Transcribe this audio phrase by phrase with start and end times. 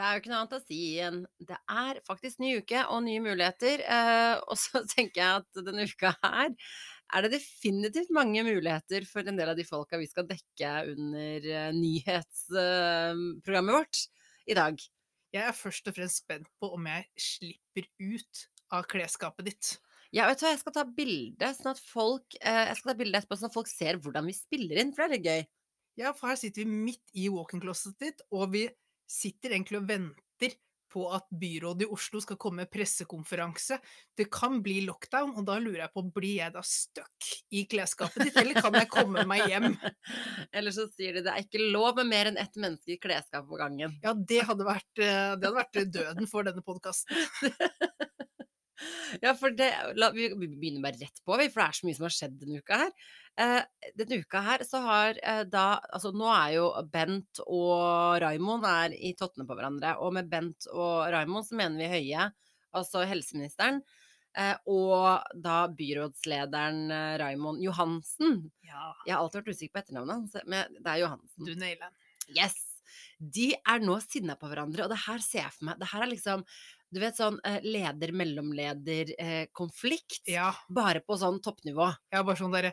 [0.00, 3.02] Det er jo ikke noe annet å si enn det er faktisk ny uke og
[3.04, 3.82] nye muligheter.
[3.84, 6.54] Eh, og så tenker jeg at denne uka her
[7.10, 11.48] er det definitivt mange muligheter for en del av de folka vi skal dekke under
[11.52, 13.96] eh, nyhetsprogrammet vårt
[14.48, 14.80] i dag.
[15.36, 19.76] Jeg er først og fremst spent på om jeg slipper ut av klesskapet ditt.
[20.16, 23.58] Ja, vet du hva, jeg skal ta bilde, sånn at folk eh, etterpå, sånn at
[23.58, 25.42] folk ser hvordan vi spiller inn, for det er litt gøy.
[26.00, 28.64] Ja, for her sitter vi midt i walk-in-closetet ditt, og vi
[29.10, 30.56] sitter egentlig og venter
[30.90, 33.78] på at byrådet i Oslo skal komme med pressekonferanse.
[34.16, 38.26] Det kan bli lockdown, og da lurer jeg på, blir jeg da stuck i klesskapet
[38.26, 39.70] ditt, eller kan jeg komme meg hjem?
[40.56, 43.48] Eller så sier de det er ikke lov med mer enn ett menneske i klesskapet
[43.50, 43.94] på gangen.
[44.02, 47.14] Ja, det hadde vært, eh, det hadde vært døden for denne podkasten.
[49.24, 52.06] Ja, for det la, vi, begynner bare rett på, for det er så mye som
[52.06, 52.92] har skjedd denne uka her.
[53.40, 58.66] Eh, denne uka her så har eh, da Altså nå er jo Bent og Raimond
[58.68, 59.96] er i tottene på hverandre.
[60.04, 62.30] Og med Bent og Raimond så mener vi Høie,
[62.76, 63.82] altså helseministeren.
[64.38, 68.44] Eh, og da byrådslederen eh, Raimond Johansen.
[68.66, 71.46] Ja, Jeg har alltid vært usikker på etternavnet hans, men det er Johansen.
[71.46, 71.94] du nailer.
[72.30, 72.58] Yes!
[73.20, 76.04] De er nå sinna på hverandre, og det her ser jeg for meg Det her
[76.06, 76.44] er liksom
[76.92, 81.94] du vet sånn eh, leder-mellomleder-konflikt, Ja, bare på sånn toppnivå.
[82.10, 82.72] jeg er bare sånn derre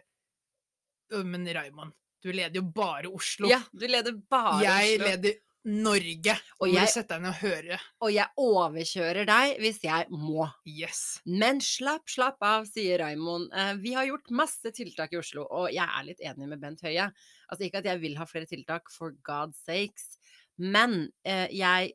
[1.24, 3.48] Men Raymond, du leder jo bare Oslo.
[3.48, 5.08] Ja, du leder bare jeg Oslo.
[5.08, 5.34] leder
[5.68, 6.38] Norge.
[6.62, 6.76] Og jeg...
[6.80, 7.80] jeg- sette deg ned og høre.
[8.02, 10.48] Og jeg overkjører deg hvis jeg må.
[10.66, 11.20] Yes.
[11.26, 13.50] Men slapp, slapp av, sier Raimond.
[13.52, 16.82] Eh, vi har gjort masse tiltak i Oslo, og jeg er litt enig med Bent
[16.88, 17.10] Høie.
[17.52, 20.18] Altså ikke at jeg vil ha flere tiltak, for God's sakes.
[20.58, 21.92] Men eh, jeg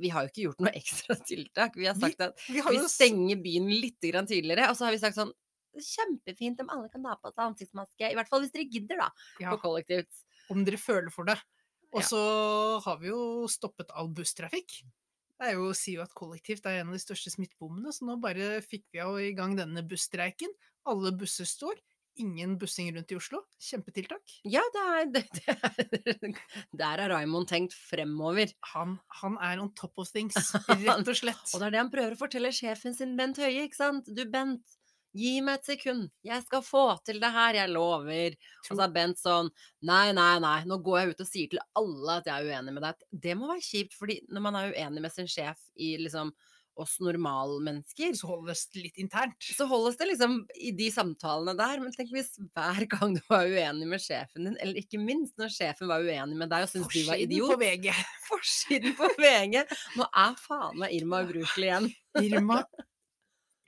[0.00, 1.76] Vi har jo ikke gjort noe ekstra tiltak.
[1.76, 4.96] Vi har sagt at Vi vi, vi stenger byen litt grann tidligere, og så har
[4.96, 5.34] vi sagt sånn
[5.78, 9.10] Kjempefint om alle kan ta på seg ansiktsmaske, i hvert fall hvis dere gidder, da,
[9.38, 10.24] ja, på kollektivt.
[10.50, 11.36] om dere føler for det.
[11.92, 12.06] Og Ja.
[12.08, 12.22] så
[12.82, 14.80] har vi jo stoppet all busstrafikk.
[15.38, 18.16] Det er jo, sier jo at kollektivt er en av de største smittebommene, så nå
[18.20, 20.50] bare fikk vi jo i gang denne busstreiken.
[20.88, 21.78] Alle busser står.
[22.18, 23.42] Ingen bussing rundt i Oslo.
[23.62, 24.32] Kjempetiltak.
[24.48, 25.22] Ja, det er, det,
[25.92, 26.40] det er
[26.80, 28.50] Der har Raimond tenkt fremover.
[28.72, 30.34] Han, han er on top of things,
[30.68, 31.46] rett og slett.
[31.52, 34.10] Og det er det han prøver å fortelle sjefen sin, Bent Høie, ikke sant?
[34.10, 34.78] Du, Bent,
[35.18, 36.10] gi meg et sekund.
[36.26, 38.36] Jeg skal få til det her, jeg lover.
[38.66, 39.50] Og så er Bent sånn
[39.88, 42.76] Nei, nei, nei, nå går jeg ut og sier til alle at jeg er uenig
[42.76, 43.08] med deg.
[43.28, 46.34] Det må være kjipt, fordi når man er uenig med sin sjef i liksom
[46.80, 49.36] oss normalmennesker, Så holdes det litt internt.
[49.40, 51.80] så holdes det liksom i de samtalene der.
[51.82, 55.52] Men tenk hvis hver gang du var uenig med sjefen din, eller ikke minst når
[55.54, 57.90] sjefen var uenig med deg og syntes du var Forsiden idiot på VG.
[58.28, 59.58] Forsiden på VG!
[59.98, 61.90] Nå er faen meg Irma ubrukelig igjen.
[62.28, 62.62] Irma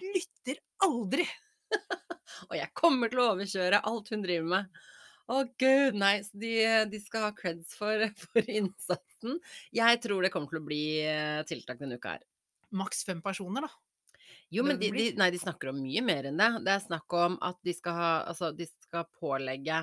[0.00, 1.27] lytter aldri.
[2.50, 4.81] Og jeg kommer til å overkjøre alt hun driver med.
[5.31, 6.16] Å gud, nei.
[6.27, 6.54] Så de,
[6.91, 9.38] de skal ha creds for, for innsatsen.
[9.77, 12.25] Jeg tror det kommer til å bli eh, tiltak denne uka her.
[12.72, 13.70] Maks fem personer, da.
[14.50, 16.48] Jo, men de, de, nei, de snakker om mye mer enn det.
[16.66, 19.81] Det er snakk om at de skal ha Altså, de skal pålegge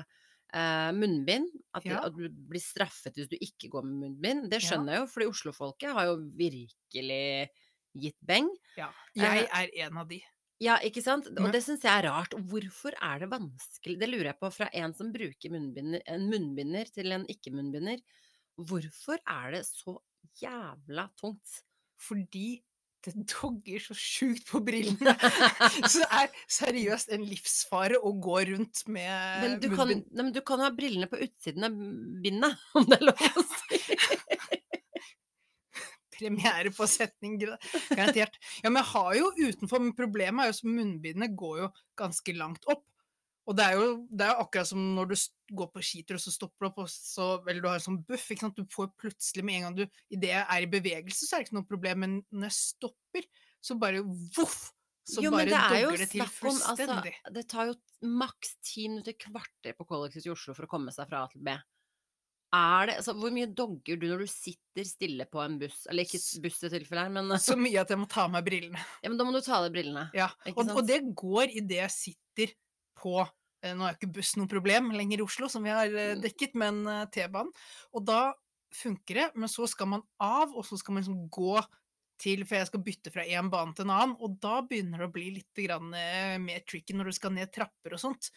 [0.54, 1.48] eh, munnbind.
[1.76, 4.48] At, de- at du blir straffet hvis du ikke går med munnbind.
[4.52, 4.68] Det Ja.
[4.70, 7.48] skjønner jeg jo, fordi Oslofolket har jo virkelig
[7.98, 8.48] gitt beng.
[8.76, 8.90] Ja.
[9.16, 10.20] Jeg er en av de.
[10.60, 11.28] Ja, ikke sant?
[11.38, 12.32] Og det syns jeg er rart.
[12.34, 16.88] Hvorfor er det vanskelig Det lurer jeg på fra en som bruker munnbinder, en munnbinder
[16.92, 18.00] til en ikke-munnbinder.
[18.58, 19.96] Hvorfor er det så
[20.42, 21.60] jævla tungt?
[21.98, 22.58] Fordi
[23.06, 25.14] det dogger så sjukt på brillene.
[25.90, 30.32] så det er seriøst en livsfare å gå rundt med Men du kan, nei, men
[30.34, 31.78] du kan ha brillene på utsiden av
[32.24, 33.82] bindet, om det er lov å si.
[36.18, 38.34] Premiere på setning, garantert.
[38.64, 41.68] Ja, men jeg har jo utenfor, men problemet er jo at munnbindene går jo
[42.00, 42.82] ganske langt opp.
[43.48, 45.14] Og det er jo, det er jo akkurat som når du
[45.56, 48.02] går på skitur, og så stopper du opp, og så, eller du har en sånn
[48.08, 48.58] buff, ikke sant?
[48.58, 51.48] Du får plutselig med en gang du, idet jeg er i bevegelse, så er det
[51.48, 53.30] ikke noe problem, men når jeg stopper,
[53.64, 54.04] så bare
[54.36, 54.66] voff!
[55.08, 56.68] Så jo, bare er dogger det til fullstendig.
[56.68, 57.14] altså, fullstendig.
[57.38, 57.78] Det tar jo
[58.20, 61.40] maks ti minutter, kvarter på kollektivet i Oslo for å komme seg fra A til
[61.46, 61.54] B.
[62.48, 65.82] Det, altså, hvor mye dogger du når du sitter stille på en buss?
[65.88, 68.44] Eller ikke buss i tilfelle her, men, Så mye at jeg må ta av meg
[68.44, 68.84] brillene.
[69.00, 70.06] ja, men da må du ta av deg brillene.
[70.16, 72.54] Ja, og, og det går idet jeg sitter
[73.00, 73.16] på
[73.64, 76.22] Nå er jo ikke buss noe problem lenger i Oslo, som vi har eh, Mm.
[76.22, 77.50] dekket, men eh, T-banen.
[77.94, 78.34] Og da
[78.74, 81.58] funker det, men så skal man av, og så skal man liksom gå
[82.18, 85.06] til For jeg skal bytte fra én bane til en annen, og da begynner det
[85.06, 88.32] å bli litt grann, eh, mer tricky når du skal ned trapper og sånt.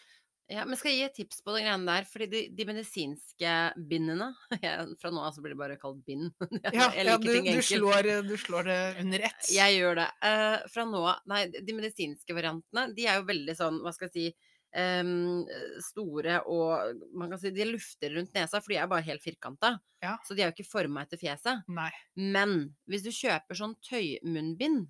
[0.52, 2.06] Ja, men skal jeg gi et tips på de greiene der?
[2.06, 3.52] Fordi de, de medisinske
[3.90, 4.28] bindene
[4.62, 6.30] jeg, Fra nå av så blir det bare kalt bind.
[6.76, 9.50] Ja, ja du, du, slår, eh, du slår det under ett.
[9.50, 10.10] Jeg gjør det.
[10.22, 14.12] Uh, fra nå av Nei, de medisinske variantene, de er jo veldig sånn, hva skal
[14.12, 15.44] jeg si em,
[15.84, 19.76] store og man kan si de lufter rundt nesa, for de er bare helt firkanta.
[20.04, 20.18] Ja.
[20.26, 21.64] Så de er jo ikke forma etter fjeset.
[21.70, 24.88] Nei, Men hvis du kjøper sånn tøymunnbind,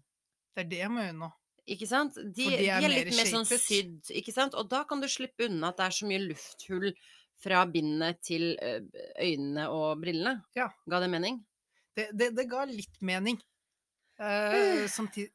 [0.55, 1.31] det er det jeg må nå.
[1.71, 2.15] ikke sant?
[2.15, 4.57] De, de de er er, mer litt mer sånn sydd, ikke sant?
[4.59, 6.89] Og da kan du slippe unna at det er så mye lufthull
[7.41, 10.41] fra bindet til øynene og brillene.
[10.57, 10.69] Ja.
[10.89, 11.39] Ga det mening?
[11.97, 13.39] Det, det, det ga litt mening.
[14.21, 15.31] Uh, samtidig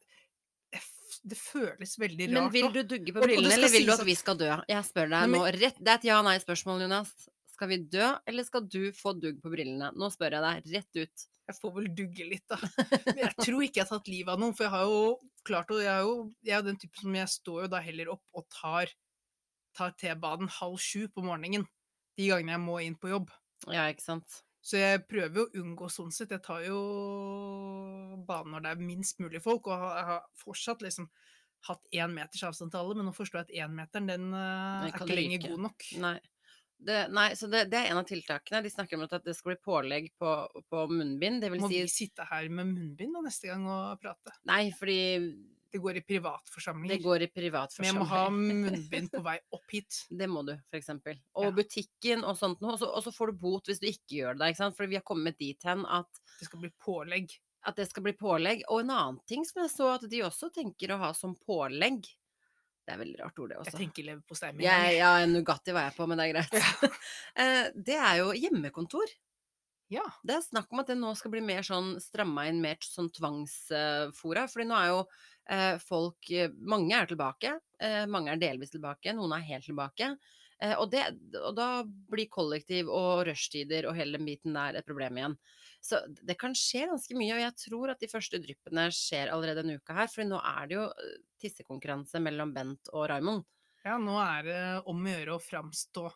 [1.25, 4.17] det føles veldig rart Men vil du dugge på brillene, eller vil du at vi
[4.19, 4.51] skal dø?
[4.71, 7.15] Jeg spør deg nå rett Det er et ja-nei-spørsmål, Jonas.
[7.57, 9.89] Skal vi dø, eller skal du få dugg på brillene?
[9.97, 11.27] Nå spør jeg deg rett ut.
[11.47, 12.59] Jeg får vel dugge litt, da.
[13.07, 15.03] Men jeg tror ikke jeg har tatt livet av noen, for jeg har jo
[15.47, 18.13] klart å Jeg er jo, jeg er den typen som jeg står jo da heller
[18.17, 18.93] opp og tar,
[19.79, 21.65] tar T-banen halv sju på morgenen.
[22.19, 23.31] De gangene jeg må inn på jobb.
[23.73, 24.43] Ja, ikke sant.
[24.67, 26.33] Så jeg prøver jo å unngå sånn sett.
[26.35, 26.79] Jeg tar jo
[28.27, 31.09] banen når det er minst mulig folk, og har- jeg har fortsatt liksom
[31.69, 34.97] hatt én meters avstand til alle, men nå forstår jeg at énmeteren, den eh, er
[34.97, 35.87] kan ikke lenger god nok.
[36.03, 36.19] Nei.
[36.79, 38.61] Det, nei, så det, det er en av tiltakene.
[38.63, 40.33] De snakker om at det skal bli pålegg på,
[40.69, 41.41] på munnbind.
[41.41, 44.35] Det vil Må si vi sitte her med munnbind da neste gang og prate?
[44.45, 44.99] Nei, fordi
[45.73, 46.89] Det går i privatforsamlinger.
[46.97, 47.93] det går i privatforsamlinger.
[47.93, 49.99] Men jeg må ha munnbind på vei opp hit.
[50.21, 51.19] Det må du, eksempel.
[51.35, 51.51] Og Ja.
[51.51, 52.73] butikken og sånt noe.
[52.79, 54.77] Og så- får du bot hvis du ikke gjør det, ikke sant.
[54.77, 56.09] For vi har kommet dit hen at,
[56.41, 57.31] Det skal bli pålegg.
[57.67, 58.63] at det skal bli pålegg.
[58.71, 62.07] Og en annen ting som jeg så at de også tenker å ha som pålegg.
[62.87, 63.73] Det er veldig rart ord, det også.
[63.79, 64.95] Jeg tenker leverpostei med en gang.
[64.95, 66.53] Ja, Nugatti var jeg på, men det er greit.
[66.55, 67.71] Ja.
[67.75, 69.11] det er jo hjemmekontor.
[69.91, 70.05] Ja.
[70.25, 73.11] Det er snakk om at det nå skal bli mer sånn stramma inn, mer sånn
[73.11, 74.47] tvangsfora.
[74.51, 75.07] fordi nå er jo eh,
[75.83, 77.53] folk eh, Mange er tilbake.
[77.83, 79.15] Eh, mange er delvis tilbake.
[79.15, 80.15] Noen er helt tilbake.
[80.63, 81.05] Eh, og, det,
[81.43, 85.37] og da blir kollektiv og rushtider og hele den biten der et problem igjen.
[85.85, 89.63] Så det kan skje ganske mye, og jeg tror at de første dryppene skjer allerede
[89.63, 90.09] denne uka her.
[90.11, 93.45] For nå er det jo eh, tissekonkurranse mellom Bent og Raymond.
[93.87, 96.09] ja, nå er det om å gjøre å framstå.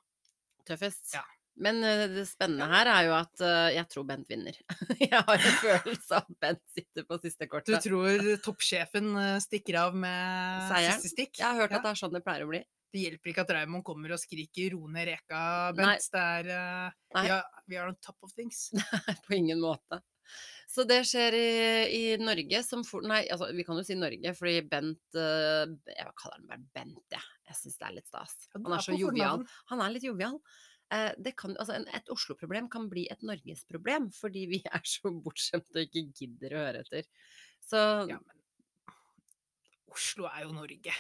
[0.67, 1.15] Tøffest.
[1.15, 1.27] Ja.
[1.61, 4.57] Men eh, det spennende her er jo at eh, jeg tror Bent vinner.
[5.01, 7.81] jeg har en følelse av at Bent sitter på siste kortet.
[7.83, 11.01] Du tror toppsjefen eh, stikker av med Seieren?
[11.01, 11.41] siste stikk?
[11.43, 11.81] Jeg har hørt Ja.
[11.83, 12.63] at det er sånn det pleier å bli.
[12.91, 15.43] Det hjelper ikke at Raymond kommer og skriker 'ro ned reka',
[15.77, 15.85] Nei.
[15.95, 16.07] Bent.
[16.11, 17.27] Det er Nei.
[17.29, 18.71] ja, We are on top of things.
[19.29, 20.01] På ingen måte.
[20.71, 21.47] Så det skjer i,
[21.91, 26.37] i Norge som for, Nei, altså vi kan jo si Norge, fordi Bent Jeg kaller
[26.39, 27.23] han bare Bent, jeg.
[27.51, 28.35] Jeg syns det er litt stas.
[28.55, 29.43] Han er så jovial.
[29.71, 30.39] Han er litt jovial.
[30.91, 35.13] Eh, det kan, altså en, et Oslo-problem kan bli et Norgesproblem, fordi vi er så
[35.15, 37.09] bortskjemte og ikke gidder å høre etter.
[37.63, 38.37] Så Ja, men
[39.91, 40.95] Oslo er jo Norge.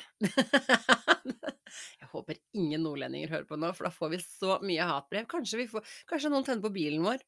[1.71, 5.29] Jeg håper ingen nordlendinger hører på nå, for da får vi så mye hatbrev.
[5.31, 7.23] Kanskje, vi får, kanskje noen tenner på bilen vår.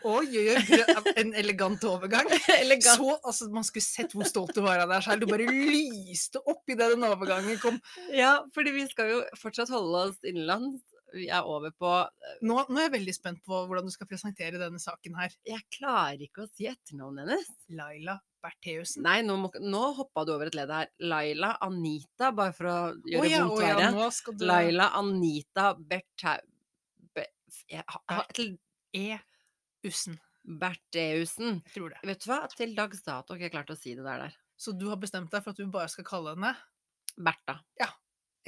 [0.00, 2.24] Oi, oi, oi, en elegant overgang.
[2.54, 2.96] Elegant.
[2.96, 5.20] Så, altså, man skulle sett hvor stolt du var av deg selv.
[5.20, 7.76] Du bare lyste opp idet den overgangen kom.
[8.16, 10.80] Ja, fordi vi skal jo fortsatt holde oss innenlands.
[11.14, 11.90] Vi er over på
[12.46, 15.34] Nå, nå er jeg veldig spent på hvordan du skal presentere denne saken her.
[15.48, 17.50] Jeg klarer ikke å si etternavnet hennes.
[17.76, 19.04] Laila Bertheussen.
[19.04, 20.90] Nei, nå, må, nå hoppa du over et ledd her.
[21.04, 23.90] Laila Anita, bare for å gjøre gjøre ja, vondt ja, verre.
[23.92, 26.40] Oh, ja, du Laila Anita Berthau...
[27.16, 27.26] Be,
[27.70, 28.54] jeg har- til
[28.96, 30.18] E-ussen.
[30.60, 31.60] Bertheussen.
[31.74, 32.00] Tror det.
[32.08, 34.26] Vet du hva, til dags dato har ikke jeg klart å si det der.
[34.26, 34.38] der.
[34.60, 36.54] Så du har bestemt deg for at du bare skal kalle henne
[37.20, 37.60] Bertha.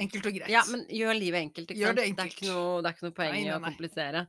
[0.01, 0.51] Enkelt og greit.
[0.51, 1.99] Ja, men gjør livet enkelt, ikke sant?
[1.99, 2.35] det er enkelt.
[2.37, 4.25] ikke noe, det er ikke noe poeng i å komplisere.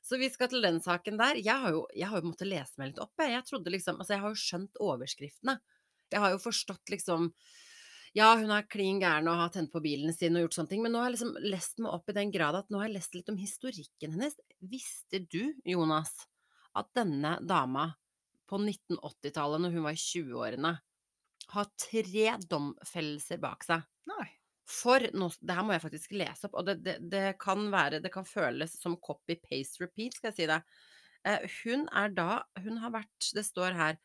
[0.00, 1.40] Så vi skal til den saken der.
[1.40, 3.12] Jeg har jo, jeg har jo måttet lese meg litt opp.
[3.20, 5.58] Jeg, jeg trodde liksom Altså, jeg har jo skjønt overskriftene.
[6.10, 7.28] Jeg har jo forstått liksom
[8.16, 10.80] Ja, hun er klin gæren og har tent på bilen sin og gjort sånne ting,
[10.82, 12.96] men nå har jeg liksom lest meg opp i den grad at nå har jeg
[12.96, 14.34] lest litt om historikken hennes.
[14.58, 16.10] Visste du, Jonas,
[16.74, 17.92] at denne dama
[18.50, 20.72] på 1980-tallet, når hun var i 20-årene,
[21.54, 23.86] har tre domfellelser bak seg?
[24.10, 24.26] Nei.
[24.70, 27.98] For nå, det her må jeg faktisk lese opp, og det, det, det kan være
[28.04, 30.60] Det kan føles som copy-paste repeat, skal jeg si det.
[31.26, 32.28] Eh, hun er da
[32.64, 33.98] Hun har vært Det står her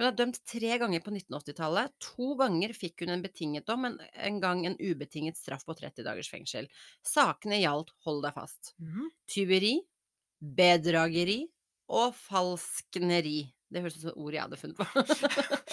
[0.00, 1.92] Hun er dømt tre ganger på 1980-tallet.
[2.16, 6.06] To ganger fikk hun en betinget dom, men en gang en ubetinget straff på 30
[6.06, 6.66] dagers fengsel.
[7.04, 9.10] Sakene gjaldt, hold deg fast, Mhm.
[9.28, 9.74] tyveri,
[10.40, 11.42] bedrageri
[11.92, 13.42] og falskneri.
[13.70, 14.86] Det høres ut som ord jeg hadde funnet på.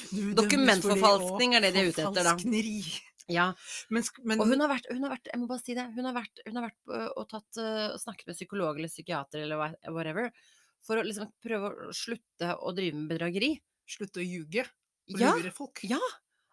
[0.40, 2.32] Dokumentforfalskning er det de er ute etter, da.
[2.34, 2.80] forfalskneri.
[3.30, 3.46] Ja,
[3.90, 6.06] Men, men Og hun har vært, hun har vært jeg må bare si det, hun
[6.08, 9.76] har vært, hun har vært og tatt, øh, og snakket med psykolog eller psykiater eller
[9.92, 10.30] whatever,
[10.86, 13.52] for å liksom prøve å slutte å drive med bedrageri.
[13.90, 14.62] slutte å ljuge
[15.10, 15.82] og Ja, lure folk.
[15.82, 15.98] ja!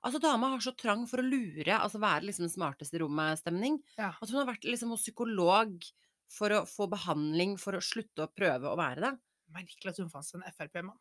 [0.05, 3.79] Altså, dama har så trang for å lure, altså være liksom den smarteste i rommet-stemning,
[3.97, 4.13] Ja.
[4.21, 5.83] at hun har vært liksom hos psykolog
[6.31, 9.13] for å få behandling, for å slutte å prøve å være det.
[9.53, 10.97] Merkelig at hun fant seg en Frp-mann.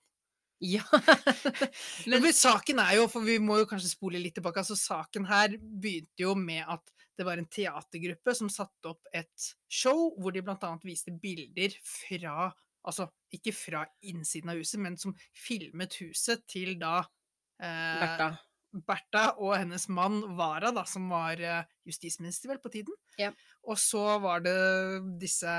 [0.64, 0.80] Ja.
[2.08, 5.26] Men, Men saken er jo, for vi må jo kanskje spole litt tilbake, altså saken
[5.28, 10.32] her begynte jo med at det var en teatergruppe som satte opp et show hvor
[10.32, 12.52] de blant annet viste bilder fra
[12.86, 17.00] Altså ikke fra innsiden av huset, men som filmet huset til da
[17.58, 18.28] eh, Bertha.
[18.86, 22.94] Bertha og hennes mann Vara, da, som var eh, justisminister vel på tiden.
[23.18, 23.32] Ja.
[23.66, 24.54] Og så var det
[25.18, 25.50] disse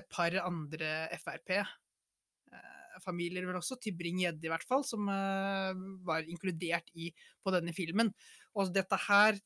[0.00, 0.94] et par andre
[2.96, 5.74] Frp-familier vel også, Tybring-Gjedde i hvert fall, som eh,
[6.06, 7.10] var inkludert i,
[7.44, 8.12] på denne filmen.
[8.56, 9.38] Og dette her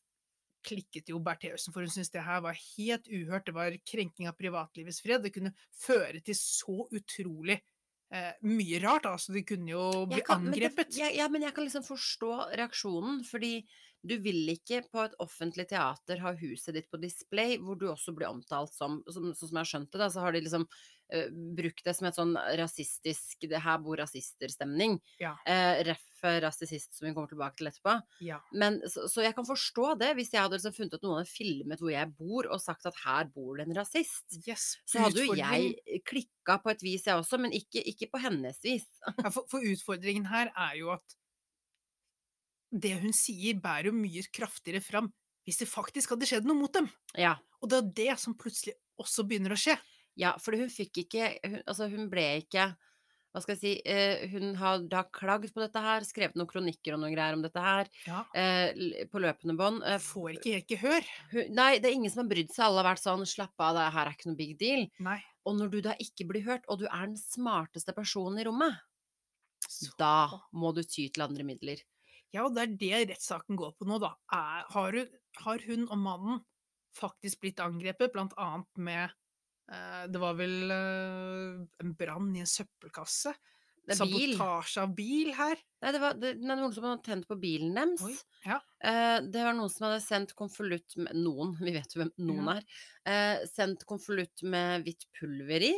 [0.66, 3.46] klikket jo Bertheussen, for hun syntes det her var helt uhørt.
[3.48, 5.22] Det var krenking av privatlivets fred.
[5.24, 7.56] Det kunne føre til så utrolig
[8.12, 9.06] eh, mye rart.
[9.08, 10.76] Altså, de kunne jo bli kan, angrepet.
[10.76, 13.64] men det- jeg- ja, men jeg kan liksom forstå reaksjonen, fordi
[14.04, 18.14] du vil ikke på et offentlig teater ha huset ditt på display, hvor du også
[18.16, 20.66] blir omtalt som, som sånn som jeg har skjønt det, da, så har de liksom
[21.56, 24.98] brukt det som et sånn rasistisk, det her bor rasister-stemning.
[25.20, 25.34] Ja.
[25.48, 27.94] Eh, ref rasist, som vi kommer tilbake til etterpå.
[28.24, 28.40] Ja.
[28.52, 31.32] Men, så, så jeg kan forstå det, hvis jeg hadde liksom funnet ut noen hadde
[31.32, 34.26] filmet hvor jeg bor, og sagt at her bor det en rasist.
[34.44, 34.74] Yes.
[34.88, 38.60] Så hadde jo jeg klikka på et vis, jeg også, men ikke, ikke på hennes
[38.64, 38.86] vis.
[39.20, 41.16] Ja, for, for utfordringen her er jo at
[42.70, 45.10] det hun sier, bærer jo mye kraftigere fram
[45.48, 46.86] hvis det faktisk hadde skjedd noe mot dem.
[47.18, 47.38] Ja.
[47.64, 49.74] Og det er det som plutselig også begynner å skje.
[50.18, 52.64] Ja, for hun fikk ikke hun, Altså, hun ble ikke
[53.30, 56.96] Hva skal jeg si eh, Hun har da klagd på dette her, skrevet noen kronikker
[56.96, 58.24] og noen greier om dette her Ja.
[58.34, 59.84] eh, på løpende bånd.
[59.86, 61.06] Eh, Får ikke helt gehør.
[61.54, 62.64] Nei, det er ingen som har brydd seg.
[62.66, 64.88] Alle har vært sånn Slapp av, det her er ikke noe big deal.
[64.98, 65.20] Nei.
[65.46, 68.80] Og når du da ikke blir hørt, og du er den smarteste personen i rommet,
[69.68, 71.78] Så- da må du ty til andre midler.
[72.32, 74.14] Ja, og det er det rettssaken går på nå, da.
[74.32, 75.08] Er, har, hun,
[75.44, 76.44] har hun og mannen
[76.98, 79.14] faktisk blitt angrepet, blant annet med eh,
[80.10, 83.34] Det var vel eh, en brann i en søppelkasse?
[83.90, 85.58] Sabotasje av bil her?
[85.82, 88.04] Nei, det var, det, det noen som hadde tent på bilen deres.
[88.06, 88.14] Oi.
[88.44, 88.60] Ja.
[88.86, 92.52] Eh, det var noen som hadde sendt konvolutt med Noen, vi vet jo hvem noen
[92.56, 92.66] er.
[93.08, 93.46] Ja.
[93.50, 95.72] sendt konvolutt med hvitt pulver i.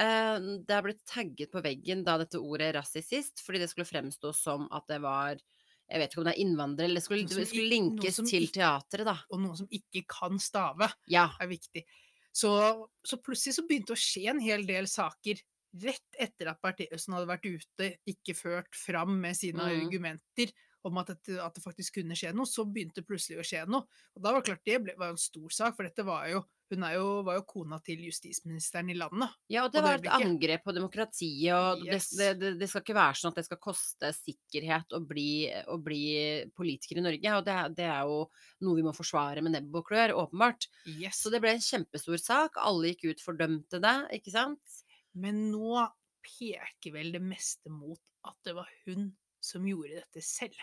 [0.00, 4.32] Eh, det er blitt tagget på veggen da dette ordet 'rasist', fordi det skulle fremstå
[4.36, 5.36] som at det var
[5.92, 9.04] Jeg vet ikke om det er innvandrere, eller det skulle, det skulle linkes til teatret,
[9.04, 9.18] da.
[9.28, 10.88] Og noen som ikke kan stave.
[11.10, 11.26] Ja.
[11.36, 11.82] er viktig.
[12.32, 12.50] Så,
[13.04, 15.40] så plutselig så begynte det å skje en hel del saker
[15.82, 19.86] rett etter at Bertheussen hadde vært ute, ikke ført fram med sine Mm.
[19.86, 20.52] argumenter
[20.84, 23.86] om at, at det faktisk kunne skje noe, så begynte det plutselig å skje noe.
[24.16, 26.42] Og da var det klart det ble, var en stor sak, for dette var jo
[26.72, 29.30] hun er jo, var jo kona til justisministeren i landet.
[29.52, 32.08] Ja, og det var et angrep på demokratiet, og Yes.
[32.18, 35.28] det, det, det skal ikke være sånn at det skal koste sikkerhet å bli,
[35.68, 36.02] å bli
[36.56, 38.18] politiker i Norge, og det, er- det er jo
[38.66, 40.68] noe vi må forsvare med nebb og klør, åpenbart.
[40.88, 41.20] Yes.
[41.22, 44.78] Så det ble en kjempestor sak, alle gikk ut, fordømte det, ikke sant?
[45.14, 45.84] Men nå
[46.24, 49.10] peker vel det meste mot at det var hun
[49.42, 50.54] som gjorde dette selv.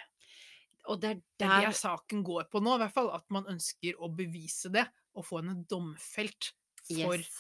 [0.90, 3.10] Og det er Det er der det saken går på nå, i hvert fall.
[3.14, 4.86] At man ønsker å bevise det,
[5.20, 6.54] og få henne domfelt
[6.88, 7.34] for yes.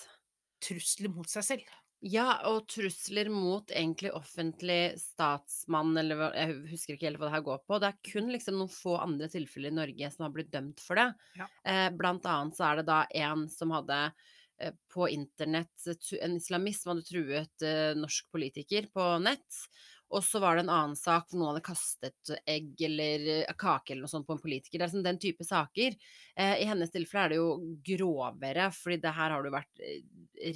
[0.63, 1.77] trusler mot seg selv.
[2.00, 7.43] Ja, og trusler mot egentlig offentlig statsmann, eller jeg husker ikke helt hva det her
[7.43, 7.79] går på.
[7.81, 11.00] Det er kun liksom noen få andre tilfeller i Norge som har blitt dømt for
[11.00, 11.09] det.
[11.36, 11.50] Ja.
[11.67, 15.89] Eh, blant annet så er det da en som hadde eh, på internett
[16.21, 19.63] En islamist som hadde truet eh, norsk politiker på nett.
[20.09, 23.93] Og så var det en annen sak hvor noen hadde kastet egg eller eh, kake
[23.93, 24.79] eller noe sånt på en politiker.
[24.81, 25.97] Det er sånn den type saker.
[26.35, 29.83] Eh, I hennes tilfelle er det jo grovere, fordi det her har det jo vært
[29.85, 29.99] eh,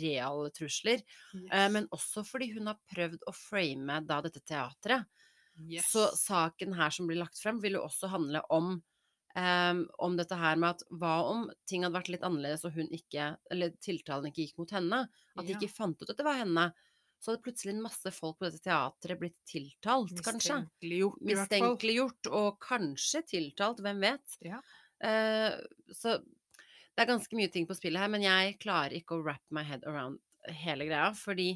[0.01, 1.03] reale trusler.
[1.51, 5.05] Eh, men også fordi hun har prøvd å frame da dette teatret.
[5.69, 5.85] yes.
[5.93, 8.79] Så saken her som blir lagt frem, vil jo også handle om
[9.33, 12.85] Um, om dette her med at hva om ting hadde vært litt annerledes og hun
[12.93, 15.57] ikke, eller tiltalen ikke gikk mot henne, at de Ja.
[15.57, 16.67] ikke fant ut at det var henne,
[17.23, 20.57] så hadde plutselig en masse folk på dette teatret blitt tiltalt, kanskje.
[20.59, 21.53] Mistenkeliggjort, i hvert fall.
[21.53, 24.35] Mistenkeliggjort, og kanskje tiltalt, hvem vet.
[24.43, 24.59] Ja.
[25.03, 29.23] Uh, så det er ganske mye ting på spillet her, men jeg klarer ikke å
[29.23, 30.19] wrap my head around
[30.63, 31.55] hele greia, fordi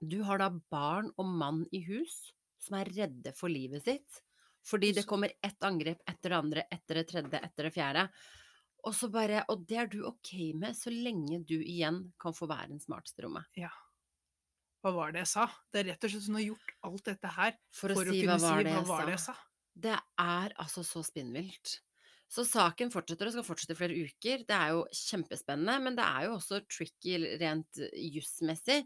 [0.00, 2.30] du har da barn og mann i hus
[2.60, 4.22] som er redde for livet sitt,
[4.66, 8.08] fordi det kommer ett angrep etter det andre, etter det tredje, etter det fjerde.
[8.88, 12.48] Og så bare, og det er du ok med, så lenge du igjen kan få
[12.48, 13.48] være den smarteste rommet.
[13.60, 13.68] rommet.
[14.80, 15.46] Hva var det jeg sa?
[15.72, 18.22] Det er rett og slett hun har gjort alt dette her For, for, å si
[18.22, 19.36] kunne hva si hva var det jeg sa.
[19.80, 21.76] Det er altså så spinnvilt.
[22.30, 24.44] Så saken fortsetter og skal fortsette i flere uker.
[24.46, 28.84] Det er jo kjempespennende, men det er jo også tricky rent jussmessig.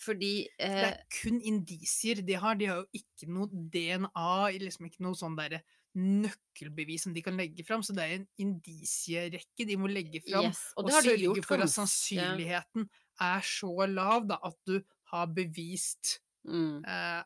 [0.00, 2.56] Fordi Det eh, er kun indisier de har.
[2.56, 4.32] De har jo ikke noe DNA,
[4.64, 5.62] liksom ikke noe sånn derre
[5.96, 7.84] nøkkelbevis som de kan legge fram.
[7.84, 10.48] Så det er en indisierekke de må legge fram.
[10.48, 12.88] yes, og Og, det sørge for at sannsynligheten
[13.24, 14.80] er så lav da, at du
[15.12, 16.16] har bevist
[16.48, 17.22] mm, eh,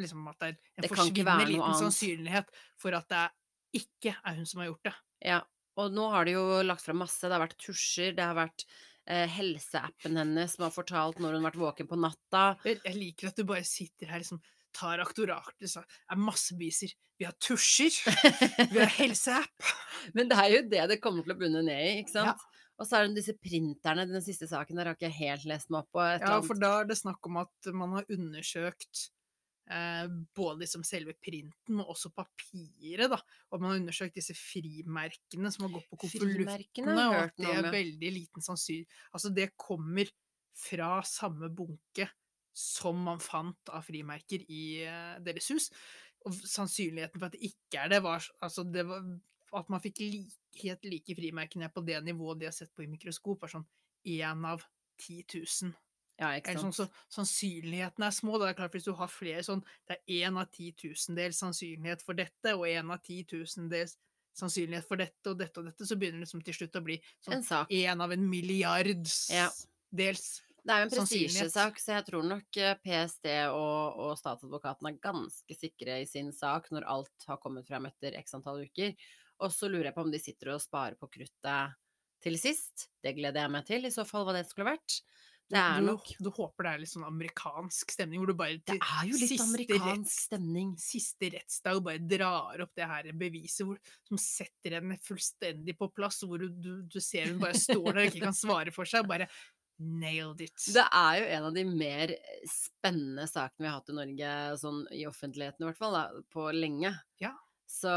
[0.00, 1.80] liksom at det er en Det forsvinnende liten annet.
[1.82, 3.24] sannsynlighet for at det
[3.80, 4.94] ikke er hun som har gjort det.
[5.30, 5.40] Ja,
[5.80, 7.22] og nå har de jo lagt frem masse.
[7.22, 8.64] Det har vært tusjer, det har vært
[9.06, 12.46] eh, helseappen hennes som har fortalt når hun har vært våken på natta.
[12.66, 14.42] Jeg, jeg liker at du bare sitter her liksom
[14.74, 16.92] tar aktorat, Det er masse beviser.
[17.18, 17.90] Vi har tusjer,
[18.70, 19.70] vi har helseapp.
[20.14, 22.44] Men det er jo det det kommer til å bunne ned i, ikke sant?
[22.80, 25.68] Og så er det disse printerne, den siste saken der har ikke jeg helt lest
[25.68, 26.04] meg opp på.
[26.16, 29.10] Ja, for da er det snakk om at man har undersøkt
[29.70, 30.06] eh,
[30.36, 33.20] både liksom selve printen, men også papiret, da.
[33.50, 37.70] Og man har undersøkt disse frimerkene som har gått på konvoluttene, og at det er
[37.76, 38.88] veldig liten sannsyn.
[39.12, 40.08] Altså, det kommer
[40.56, 42.08] fra samme bunke
[42.56, 45.70] som man fant av frimerker i eh, deres hus.
[46.28, 49.04] Og sannsynligheten for at det ikke er det, var altså det var
[49.58, 52.90] at man fikk like, helt like frimerkene på det nivået de har sett på i
[52.90, 53.66] mikroskop, er sånn
[54.06, 54.64] én av
[55.00, 55.72] 10 000.
[56.20, 58.36] Ja, Eller sånn, så sannsynligheten er små.
[58.40, 62.04] Da er klart Hvis du har flere sånn Det er én av ti tusendels sannsynlighet
[62.04, 63.96] for dette, og én av ti tusendels
[64.36, 66.98] sannsynlighet for dette og dette og dette, så begynner det liksom til slutt å bli
[67.24, 67.40] sånn
[67.72, 69.48] én av en milliards Ja.
[69.90, 70.42] dels.
[70.60, 74.98] Det er jo en prestisjesak, så jeg tror nok eh, PST og, og statsadvokaten er
[75.00, 78.92] ganske sikre i sin sak når alt har kommet frem etter x antall uker.
[79.40, 81.76] Og så lurer jeg på om de sitter og sparer på kruttet
[82.20, 82.90] til sist.
[83.00, 85.00] Det gleder jeg meg til, i så fall hva det skulle vært.
[85.50, 88.60] Det er du, nok du håper det er litt sånn amerikansk stemning, hvor du bare
[88.62, 90.74] Det er jo litt amerikansk stemning.
[90.78, 96.20] Siste rettsdag bare drar opp det her beviset hvor, som setter henne fullstendig på plass,
[96.22, 99.08] hvor du, du, du ser hun bare står der og ikke kan svare for seg.
[99.10, 99.26] Bare
[99.80, 100.54] nailed it.
[100.70, 102.14] Det er jo en av de mer
[102.46, 106.46] spennende sakene vi har hatt i Norge, sånn i offentligheten i hvert fall, da, på
[106.54, 106.94] lenge.
[107.18, 107.34] Ja.
[107.70, 107.90] Så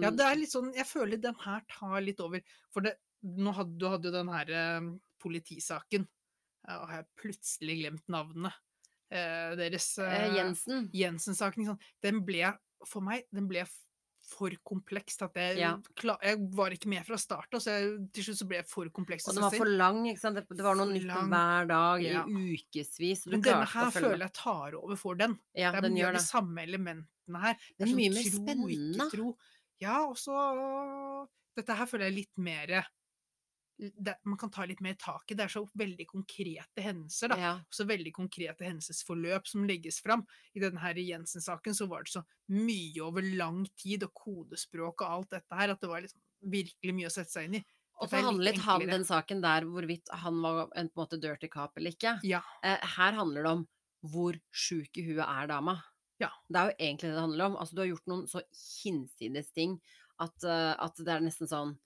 [0.00, 2.40] Ja, det er litt sånn Jeg føler den her tar litt over.
[2.72, 4.88] For det, nå hadde, du hadde jo den her eh,
[5.20, 6.06] politisaken.
[6.70, 8.52] Og har jeg plutselig glemt navnet
[9.12, 9.90] eh, deres.
[9.98, 11.64] eh, eh, Jensen Jensen-saken.
[11.64, 11.78] Liksom.
[12.04, 12.54] Den ble
[12.88, 13.66] for meg den ble
[14.30, 15.22] for komplekst.
[15.26, 15.72] at jeg, Ja.
[15.96, 18.66] klar, jeg var ikke med fra start av, så jeg, til slutt så ble jeg
[18.70, 19.26] for kompleks.
[19.28, 20.36] Og den var for lang, ikke sant.
[20.38, 22.24] Det, det var noe nytt hver dag Ja.
[22.28, 23.26] i ukevis.
[23.26, 25.34] Men denne her føler jeg tar over for den.
[25.56, 27.54] Ja, Det er den mye av de samme elementene her.
[27.76, 29.10] Det er sånn mye mer spennende.
[29.12, 29.34] Tro.
[29.80, 30.36] Ja, og så
[31.56, 32.72] Dette her føler jeg er litt mer
[33.80, 35.34] det, Man kan ta litt mer tak i.
[35.34, 37.38] Det er så veldig konkrete hendelser, da.
[37.40, 37.52] Ja.
[37.72, 40.26] Så veldig konkrete hendelsesforløp som legges fram.
[40.52, 45.36] I denne Jensen-saken så var det så mye over lang tid, og kodespråk og alt
[45.38, 46.20] dette her, at det var liksom
[46.52, 47.64] virkelig mye å sette seg inn i.
[48.00, 51.20] Og så er handlet han, den saken der hvorvidt han var en på en måte
[51.20, 52.16] dirty cop eller ikke.
[52.24, 52.40] Ja.
[52.64, 53.66] Eh, her handler det om
[54.08, 55.76] hvor sjuk i huet er dama.
[56.20, 56.30] Ja.
[56.48, 57.56] Det er jo egentlig det det handler om.
[57.60, 58.42] Altså, du har gjort noen så
[58.82, 59.78] hinsides ting
[60.20, 61.78] at, uh, at det er nesten sånn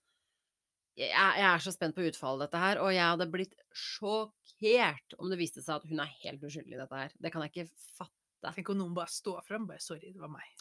[0.94, 5.30] jeg, jeg er så spent på utfallet dette her, og jeg hadde blitt sjokkert om
[5.32, 7.16] det viste seg at hun er helt uskyldig i dette her.
[7.18, 8.52] Det kan jeg ikke fatte.
[8.54, 9.66] Tenk om noen bare står frem.
[9.66, 10.54] Bare 'sorry, det var meg'.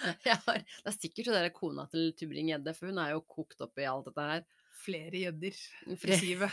[0.00, 3.80] Har, det er sikkert det er kona til Tubring-Gjedde, for hun er jo kokt opp
[3.80, 4.46] i alt dette her.
[4.80, 5.60] Flere gjedder
[5.92, 6.52] i sivet.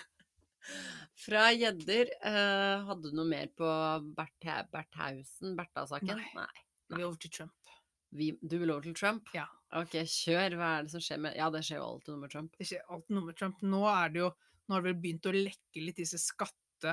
[1.20, 3.68] Fra gjedder, Uh, hadde du noe mer på
[4.16, 6.16] Bert, Berthausen, Bertha-saken?
[6.16, 6.30] Nei.
[6.38, 6.66] Nei.
[6.90, 7.72] Vi er over til Trump.
[8.16, 9.28] Vi, du vil over til Trump?
[9.36, 9.46] Ja.
[9.78, 10.56] Ok, kjør.
[10.58, 12.56] Hva er det som skjer med Ja, det skjer jo alltid noe med Trump.
[12.58, 13.60] Det skjer alt noe med Trump.
[13.62, 16.92] Nå er det jo Nå har det vel begynt å lekke litt disse skatte...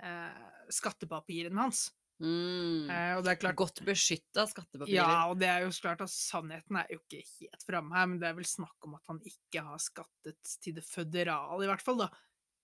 [0.00, 1.90] Eh, skattepapirene hans.
[2.20, 2.88] Mm.
[2.88, 4.94] Eh, og det er klart Godt beskytta skattepapirer.
[4.94, 8.20] Ja, og det er jo klart at sannheten er jo ikke helt framme her, men
[8.22, 11.84] det er vel snakk om at han ikke har skattet til det føderale, i hvert
[11.84, 12.08] fall, da.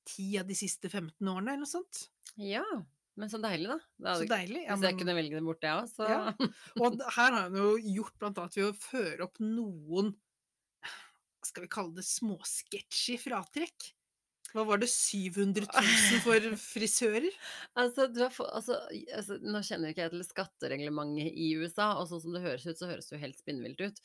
[0.07, 2.07] Ti av de siste 15 årene, eller noe sånt.
[2.39, 2.65] Ja,
[3.17, 3.79] men så deilig, da.
[4.05, 4.63] Det Så deilig.
[4.67, 6.23] Ja, hvis jeg kunne velge det bort, jeg òg, så Ja.
[6.85, 10.15] Og her har han jo gjort blant annet ved å føre opp noen
[11.47, 13.93] hva skal vi kalle det småsketsjy fratrekk.
[14.51, 17.35] Hva var det, 700 000 for frisører?
[17.79, 18.79] Altså, få, altså,
[19.15, 22.79] altså, nå kjenner ikke jeg til skattereglementet i USA, og sånn som det høres ut,
[22.79, 24.03] så høres det jo helt spinnvilt ut.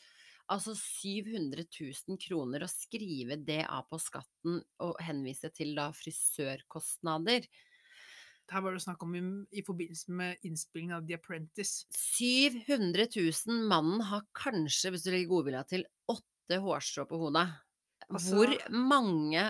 [0.51, 7.47] Altså 700 000 kroner å skrive det av på skatten og henvise til da frisørkostnader.
[8.51, 9.21] Her var det snakk om i,
[9.55, 11.85] i forbindelse med innspillingen av The Apprentice.
[11.95, 17.47] 700 000 mannen har kanskje, hvis du legger godvilja til, åtte hårstrå på hodet.
[18.09, 19.45] Altså- Hvor mange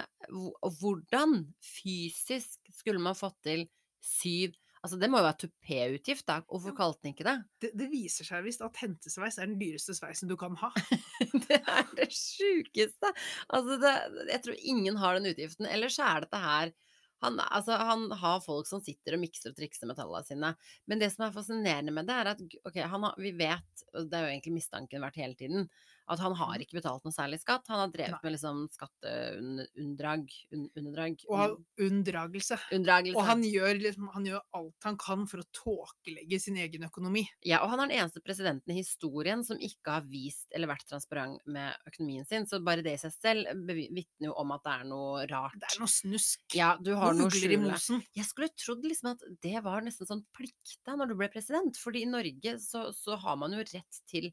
[0.61, 3.65] hvordan fysisk skulle man fått til
[4.05, 6.39] syv Altså, det må jo være tupéutgift, da.
[6.49, 7.35] Hvorfor kalte den ikke det?
[7.61, 10.71] Det, det viser seg visst at hentesveis er den dyreste sveisen du kan ha.
[11.47, 13.11] Det er det sjukeste.
[13.53, 13.93] Altså, det,
[14.31, 15.69] jeg tror ingen har den utgiften.
[15.69, 16.73] Ellers er dette her
[17.21, 20.49] han, altså, han har folk som sitter og mikser og trikser med tallene sine.
[20.89, 24.09] Men det som er fascinerende med det, er at okay, han har, vi vet, og
[24.09, 25.67] det er jo egentlig mistanken vært hele tiden,
[26.09, 27.67] At han har ikke betalt noe særlig skatt.
[27.71, 28.19] Han har drevet Nei.
[28.23, 32.57] med liksom skatteunndrag un, Underdrag Og unndragelse.
[32.75, 33.17] Unndragelse.
[33.19, 37.23] Og han gjør, liksom, han gjør alt han kan for å tåkelegge sin egen økonomi.
[37.47, 40.87] Ja, og han er den eneste presidenten i historien som ikke har vist eller vært
[40.89, 42.45] transparent med økonomien sin.
[42.49, 45.57] Så bare det i seg selv bevi- vitner jo om at det er noe rart.
[45.61, 46.43] Det er noe snusk.
[46.57, 47.51] Ja, du har Noe skjul.
[47.55, 48.03] i mosen.
[48.17, 51.77] Jeg skulle trodd liksom at det var nesten sånn plikt da når du ble president.
[51.81, 54.31] Fordi i Norge så, så har man jo rett til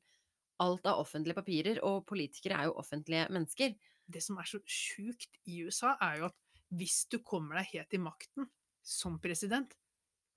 [0.62, 3.74] alt av offentlige papirer, og politikere er jo offentlige mennesker.
[4.08, 6.38] Det som er så sjukt i USA, er jo at
[6.78, 8.48] hvis du kommer deg helt til makten
[8.84, 9.72] som president,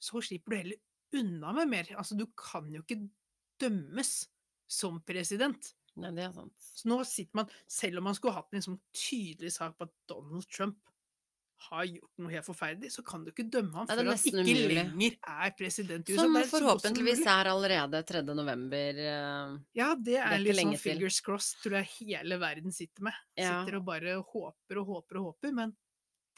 [0.01, 1.91] så slipper du heller unna med mer.
[1.99, 3.01] Altså, du kan jo ikke
[3.62, 4.13] dømmes
[4.71, 5.73] som president.
[5.99, 6.55] Nei, det er sant.
[6.63, 9.95] Så nå sitter man, selv om man skulle hatt en sånn tydelig sak på at
[10.10, 10.79] Donald Trump
[11.69, 14.26] har gjort noe helt forferdelig, så kan du ikke dømme ham før det er at
[14.26, 14.76] ikke umulig.
[14.78, 16.24] lenger er president i USA.
[16.24, 18.24] Som Det er forhåpentligvis er allerede 3.
[18.32, 19.02] november.
[19.04, 23.08] Uh, Ja, det er, ikke litt sånn lenge fingers crossed, tror jeg hele verden sitter
[23.10, 23.21] med.
[23.38, 23.62] Ja.
[23.62, 25.76] Sitter og bare håper og håper og håper, men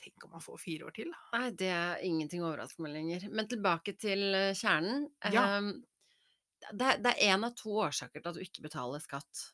[0.03, 1.39] tenk om han får fire år til, da.
[1.39, 3.29] Nei, det er ingenting overraskende lenger.
[3.31, 5.05] Men tilbake til eh, kjernen.
[5.31, 5.45] Ja.
[5.61, 5.69] Um,
[6.73, 9.45] det, er- det er én av to årsaker til at du ikke betaler skatt.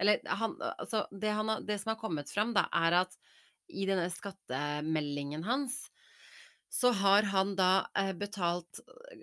[0.00, 3.12] Eller han, altså, det, han det som har kommet fram, da, er at
[3.68, 5.84] i denne skattemeldingen hans
[6.74, 8.80] så har han da eh, betalt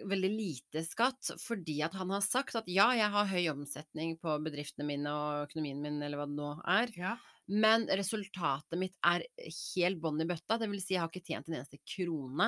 [0.08, 4.38] veldig lite skatt fordi at han har sagt at ja, jeg har høy omsetning på
[4.46, 6.94] bedriftene mine og økonomien min, eller hva det nå er.
[6.96, 7.18] Ja.
[7.52, 10.62] Men resultatet mitt er helt bånn i bøtta.
[10.62, 12.48] Det vil si, jeg har ikke tjent en eneste krone.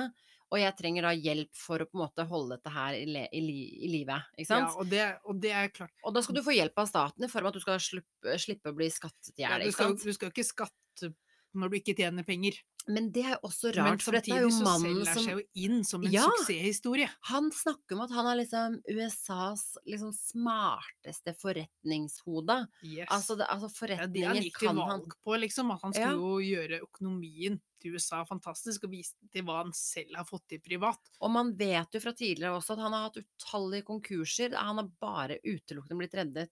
[0.53, 3.25] Og jeg trenger da hjelp for å på en måte holde dette her i, le,
[3.34, 4.32] i, li, i livet.
[4.38, 4.69] Ikke sant?
[4.69, 5.95] Ja, og, det, og det er klart.
[6.08, 8.39] Og da skal du få hjelp av staten i form av at du skal slippe,
[8.39, 9.65] slippe å bli skattet i Ja, hjel.
[9.65, 10.08] du, ikke sant?
[10.08, 11.12] du skal ikke skatte
[11.56, 12.58] når du ikke tjener penger.
[12.88, 15.16] Men det er jo også rart, for dette er jo mannen samtidig så selger han
[15.16, 16.24] som seg jo inn som en Ja.
[16.28, 17.10] suksesshistorie.
[17.30, 22.58] Han snakker om at han er liksom USAs liksom smarteste forretningshode.
[22.84, 23.08] Yes.
[23.10, 25.72] Altså, det, altså ja, det han gikk til valg han på, liksom.
[25.72, 26.10] At han Ja.
[26.12, 30.48] skulle jo gjøre økonomien til USA fantastisk, og vise til hva han selv har fått
[30.48, 31.00] til privat.
[31.22, 34.56] Og man vet jo fra tidligere også at han har hatt utallige konkurser.
[34.56, 36.52] Han har bare utelukkende blitt reddet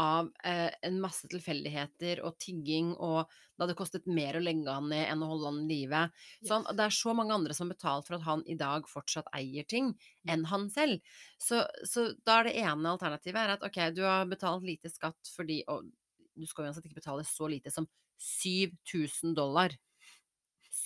[0.00, 4.88] av eh, en masse tilfeldigheter og tigging, og det hadde kostet mer å legge han
[4.90, 6.02] ned enn å holde han i live.
[6.46, 9.30] Så det er så mange andre som har betalt for at han i dag fortsatt
[9.36, 9.92] eier ting,
[10.28, 11.02] enn han selv.
[11.38, 15.34] Så, så da er det ene alternativet er at ok, du har betalt lite skatt
[15.34, 15.86] fordi Og
[16.34, 17.86] du skal uansett ikke betale så lite som
[18.18, 19.74] 7000 dollar.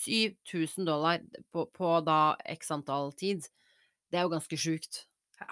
[0.05, 3.49] 7000 dollar på, på da x antall tid.
[4.13, 5.03] Det er jo ganske sjukt.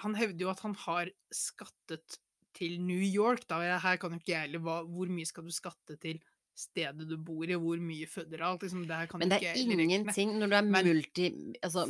[0.03, 2.19] Han hevder jo at han har skattet
[2.57, 3.45] til New York.
[3.49, 3.61] Da.
[3.83, 6.19] Her kan jo ikke jeg heller Hvor mye skal du skatte til
[6.57, 8.63] stedet du bor i, hvor mye føderalt?
[8.65, 10.87] Liksom, det her kan Men det det ikke er jeg ingenting når du er multimillionær
[10.89, 11.27] multi,
[11.61, 11.83] altså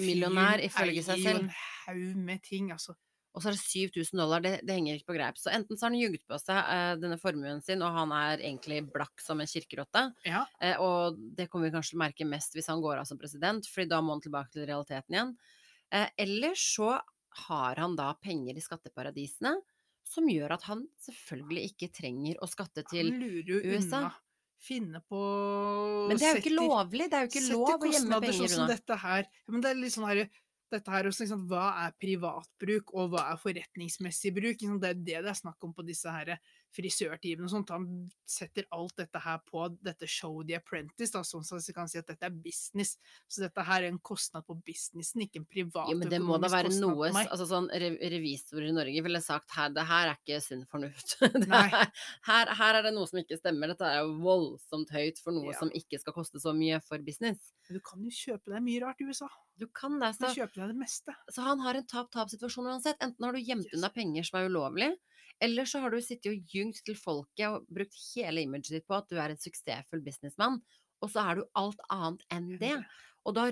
[0.67, 1.37] ifølge seg eier selv.
[1.37, 1.53] jo en
[1.85, 2.97] haug med ting, altså.
[3.37, 5.37] Og så er det 7000 dollar, det, det henger ikke på greip.
[5.37, 8.41] Så enten så har han ljuget på seg eh, denne formuen sin, og han er
[8.41, 10.07] egentlig blakk som en kirkerotte.
[10.25, 10.41] Ja.
[10.57, 13.19] Eh, og det kommer vi kanskje til å merke mest hvis han går av som
[13.21, 15.35] president, fordi da må han tilbake til realiteten igjen.
[15.93, 16.95] Eh, eller så
[17.45, 19.53] har han da penger i skatteparadisene,
[20.09, 23.13] som gjør at han selvfølgelig ikke trenger å skatte til USA.
[23.13, 24.01] han lurer jo USA.
[24.01, 24.15] unna.
[24.57, 25.19] Finne på
[26.09, 28.53] Men det er jo ikke lovlig, det er jo ikke lov å gjemme penger sånn
[28.55, 29.27] som dette her.
[29.45, 30.23] Men det er litt sånn her
[30.73, 34.57] dette her også, liksom, Hva er privatbruk, og hva er forretningsmessig bruk?
[34.57, 36.33] Liksom, det er det det er snakk om på disse her
[36.75, 37.71] frisørtimene og sånt.
[37.73, 37.85] Han
[38.27, 41.97] setter alt dette her på dette show The Apprentice, da, sånn at vi kan si
[42.01, 42.97] at dette er business.
[43.31, 46.37] Så dette her er en kostnad på businessen, ikke en privat Jo, men det må
[46.41, 50.19] da være noe altså sånn re Revisorer i Norge ville sagt her, det her er
[50.19, 51.17] ikke sunn fornuft.
[51.37, 51.63] Det Nei.
[51.71, 51.89] er,
[52.27, 53.71] her, her er det noe som ikke stemmer.
[53.73, 55.57] Dette er jo voldsomt høyt for noe Ja.
[55.59, 57.51] som ikke skal koste så mye for business.
[57.69, 59.27] Men Du kan jo kjøpe deg mye rart i USA.
[59.57, 61.13] Du kan det, så, du kjøper deg det meste.
[61.33, 62.99] så han har en tap-tap-situasjon uansett.
[63.01, 63.73] Enten har du gjemt Yes.
[63.79, 64.91] unna penger som er ulovlig,
[65.43, 68.97] eller så har du sittet og gyngt til folket og brukt hele imaget ditt på
[68.97, 70.61] at du er en suksessfull businessmann,
[71.03, 72.77] og så er du alt annet enn det.
[73.27, 73.49] Og da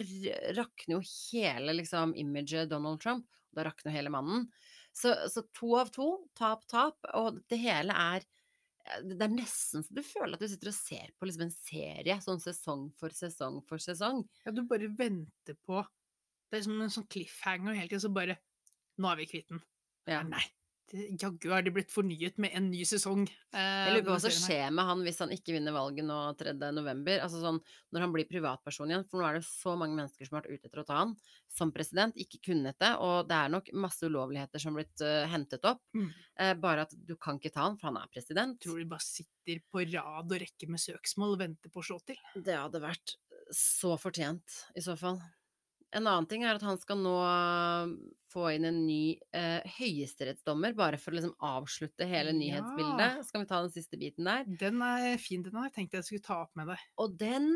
[0.57, 4.47] rakner jo hele liksom, imaget Donald Trump, og da rakner hele mannen.
[4.95, 6.07] Så, så to av to,
[6.39, 10.47] tap, tap, og det hele er eh, det er nesten så du føler at du
[10.47, 14.23] sitter og ser på liksom en serie, sånn sesong for sesong for sesong.
[14.47, 15.83] Ja, du bare venter på
[16.49, 18.39] Det er som en sånn cliffhanger hele tiden, så bare
[18.95, 19.59] Nå er vi kvitt den.
[20.07, 20.21] Ja.
[20.23, 20.45] Nei,
[20.93, 23.25] jaggu er det blitt fornyet med en ny sesong.
[23.53, 26.17] eh, Jeg lurer på hva som skjer med han hvis han ikke vinner valget nå
[26.37, 26.53] 3.
[26.75, 27.19] november.
[27.23, 27.59] Altså sånn,
[27.91, 30.59] når han blir privatperson igjen, for nå er det så mange mennesker som har vært
[30.59, 31.15] ute etter å ta han
[31.51, 35.25] som president, ikke kunnet det, og det er nok masse ulovligheter som har blitt uh,
[35.31, 35.81] hentet opp.
[35.95, 36.09] Mm.
[36.39, 38.59] Eh, bare at du kan ikke ta han, for han er president.
[38.61, 42.01] Tror de bare sitter på rad og rekke med søksmål og venter på å slå
[42.05, 42.19] til.
[42.35, 43.15] Det hadde vært
[43.55, 45.19] så fortjent, i så fall.
[45.95, 47.93] En annen ting er at han skal nå øh,
[48.33, 52.39] få inn en ny eh, høyesterettsdommer, bare for å liksom avslutte hele Ja.
[52.41, 53.23] nyhetsbildet.
[53.29, 54.43] Skal vi ta den siste biten der?
[54.59, 56.83] Den er fin, den har jeg tenkt jeg skulle ta opp med deg.
[56.99, 57.47] Og den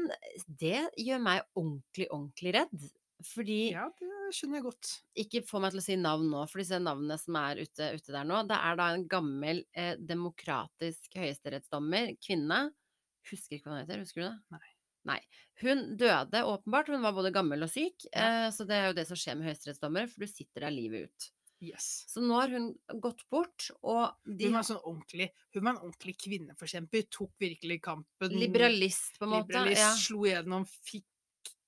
[0.47, 2.87] Det gjør meg ordentlig, ordentlig redd.
[3.27, 4.89] Fordi Ja, det skjønner jeg godt.
[5.19, 8.15] Ikke få meg til å si navn nå, for disse navnene som er ute, ute
[8.15, 12.69] der nå, det er da en gammel eh, demokratisk høyesterettsdommer, kvinne.
[13.27, 14.35] Husker ikke hva hun heter, husker du det?
[14.55, 14.78] Nei.
[15.09, 15.19] Nei.
[15.63, 18.45] Hun døde åpenbart, hun var både gammel og syk, Ja.
[18.45, 21.09] eh, så det er jo det som skjer med høyesterettsdommere, for du sitter der livet
[21.09, 21.29] ut.
[21.61, 22.05] Yes.
[22.07, 22.69] Så nå har hun
[23.03, 27.81] gått bort, og de Hun var, sånn ordentlig, hun var en ordentlig kvinneforkjemper, tok virkelig
[27.83, 28.29] kampen.
[28.31, 29.49] liberalist, på en måte.
[29.49, 29.95] liberalist, Ja.
[29.95, 31.03] slo gjennom, fikk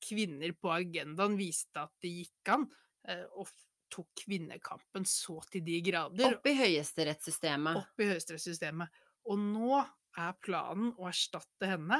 [0.01, 2.69] kvinner på agendaen, viste at det gikk an,
[3.05, 3.49] eh, og
[3.91, 7.75] tok kvinnekampen så til de grader Opp i høyesterettssystemet.
[7.75, 8.87] opp i høyesterettssystemet.
[9.27, 9.85] Og nå
[10.17, 11.99] er planen å erstatte henne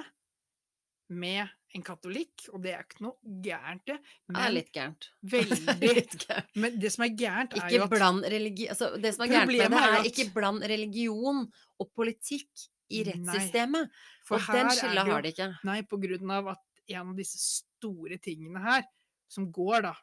[1.11, 1.43] med
[1.75, 3.95] en katolikk, og det er ikke noe gærent, det.
[4.27, 5.07] Det er litt gærent.
[5.33, 6.49] veldig, litt gærent.
[6.63, 8.67] men det som er gærent, er Ikke jo at bland religi...
[8.73, 11.45] Altså, det som er gærent med det, er at- ikke bland religion
[11.79, 13.93] og politikk i Nei, rettssystemet.
[14.27, 15.49] for og den skilla det har de ikke.
[15.69, 18.83] Nei, på grunn av at en av disse store tingene her,
[19.31, 19.93] som går da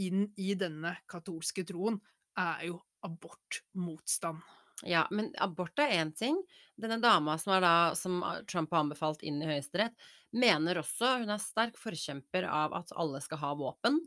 [0.00, 2.00] inn i denne katolske troen,
[2.40, 4.40] er jo abortmotstand.
[4.86, 6.38] Ja, men abort er én ting.
[6.80, 8.20] Denne dama som, er da, som
[8.50, 9.94] Trump har anbefalt inn i Høyesterett,
[10.34, 14.02] mener også Hun er sterk forkjemper av at alle skal ha våpen.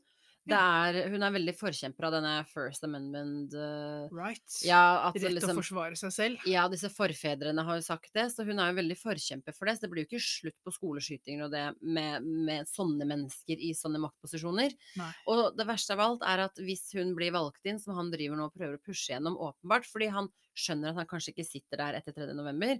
[0.47, 4.45] Det er, hun er veldig forkjemper av denne First Amendment uh, Right?
[4.65, 6.45] Ja, at Rett liksom å forsvare seg selv.
[6.47, 9.77] Ja, disse forfedrene har jo sagt det, så hun er jo veldig forkjemper for det.
[9.77, 13.73] Så det blir jo ikke slutt på skoleskytinger og det med, med sånne mennesker i
[13.77, 14.75] sånne maktposisjoner.
[15.01, 15.11] Nei.
[15.33, 18.39] Og det verste av alt er at hvis hun blir valgt inn, som han driver
[18.39, 21.81] nå og prøver å pushe gjennom, åpenbart, fordi han skjønner at han kanskje ikke sitter
[21.83, 22.33] der etter 3.
[22.37, 22.79] november,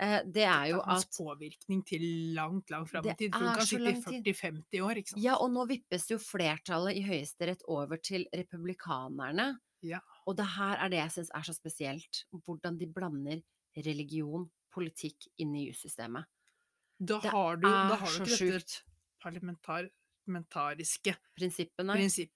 [0.00, 3.34] eh, det er jo Hans at påvirkning til langt, langt fram i tid.
[3.34, 4.30] Hun kan sitte i tid.
[4.40, 5.22] 40-50 år, ikke sant?
[5.24, 9.56] Ja, og nå vippes jo flertallet i Høyesterett over til republikanerne.
[9.84, 10.00] Ja.
[10.26, 12.24] Og det her er det jeg syns er så spesielt.
[12.32, 13.42] Hvordan de blander
[13.84, 16.26] religion, politikk inn i jussystemet.
[16.96, 18.82] Da Det har du, da har du så ikke dette sjukt.
[19.22, 19.88] parlamentar,
[20.26, 21.86] parlamentariske prinsippet,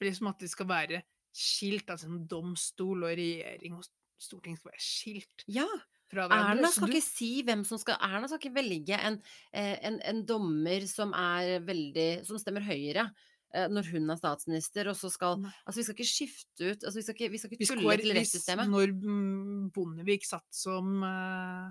[0.04, 3.84] liksom at det skal være skilt, altså en domstol og regjering og
[4.20, 5.66] storting skal være skilt Ja,
[6.10, 6.58] fra hverandre.
[6.58, 9.18] Erna skal du- ikke si hvem som skal Erna skal ikke velge en,
[9.52, 13.06] eh, en, en dommer som er veldig Som stemmer Høyre.
[13.54, 15.40] eh, Når hun er statsminister, og så skal.
[15.66, 17.96] Altså, vi skal ikke skifte ut altså, Vi skal ikke, vi skal ikke tulle vi
[17.96, 18.68] skal, til rettssystemet.
[18.70, 21.70] når mm, Bondevik satt som, eh,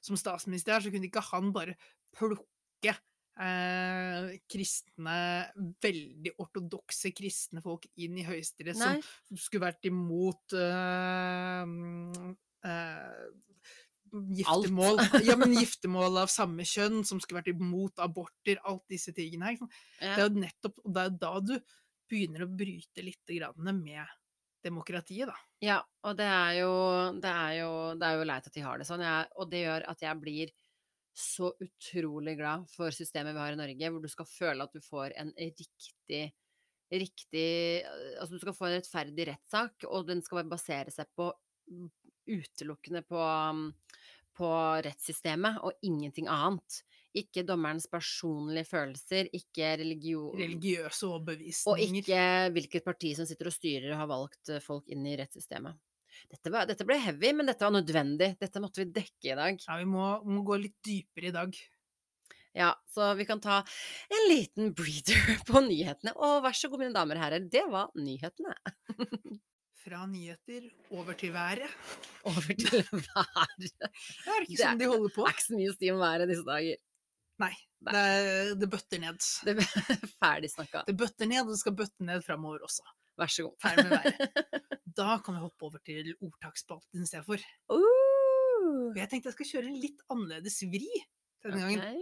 [0.00, 1.74] som statsminister her, så kunne ikke han bare
[2.16, 2.96] plukke
[3.42, 5.18] eh, kristne,
[5.82, 11.74] veldig ortodokse kristne folk inn i Høyesterett som skulle vært imot eh,
[12.68, 13.28] eh,
[14.08, 15.02] Giftermål.
[15.28, 19.58] Ja, men giftermål av samme kjønn, som skulle vært imot aborter, alt disse tingene her.
[20.00, 20.14] Ja.
[20.14, 21.52] Det er jo nettopp det er da du
[22.08, 24.16] begynner å bryte litt grann med
[24.64, 25.36] demokratiet, da.
[25.62, 25.76] Ja,
[26.08, 26.72] og det er jo,
[27.20, 27.70] det er jo,
[28.00, 29.04] det er jo leit at de har det sånn.
[29.04, 30.54] Jeg, og det gjør at jeg blir
[31.18, 34.84] så utrolig glad for systemet vi har i Norge, hvor du skal føle at du
[34.84, 36.28] får en riktig
[36.88, 41.26] Riktig Altså, du skal få en rettferdig rettssak, og den skal basere seg på
[42.28, 43.24] utelukkende på,
[44.36, 44.52] på
[44.86, 46.80] rettssystemet og ingenting annet.
[47.16, 51.08] Ikke dommerens personlige følelser, ikke religion Religiøse
[51.72, 52.22] og ikke
[52.54, 55.76] hvilket parti som sitter og styrer og har valgt eh, folk inn i rettssystemet.
[56.28, 58.34] Dette, var, dette ble heavy, men dette var nødvendig.
[58.40, 59.60] Dette måtte vi dekke i dag.
[59.66, 61.58] Ja, vi må, må gå litt dypere i dag.
[62.58, 63.58] Ja, så vi kan ta
[64.08, 66.14] en liten breather på nyhetene.
[66.16, 68.56] Og vær så god, mine damer og herrer, det var nyhetene.
[69.84, 71.70] Fra nyheter over til været.
[72.28, 73.62] Over til været.
[73.62, 75.22] Det er ikke sånn de holder på.
[75.24, 76.80] Det er ikke så mye å si om været disse dager.
[77.38, 77.52] Nei,
[77.86, 78.02] det,
[78.58, 79.28] det bøtter ned.
[79.46, 80.82] Det er ferdig snakka.
[80.90, 82.84] Det bøtter ned, og det skal bøtte ned framover også.
[83.18, 83.56] Vær så god.
[83.62, 84.77] Ferdig med været.
[84.98, 87.42] Da kan vi hoppe over til ordtaksspalten istedenfor.
[87.70, 90.88] Uh, Og Jeg tenkte jeg skal kjøre en litt annerledes vri
[91.44, 92.00] denne gangen.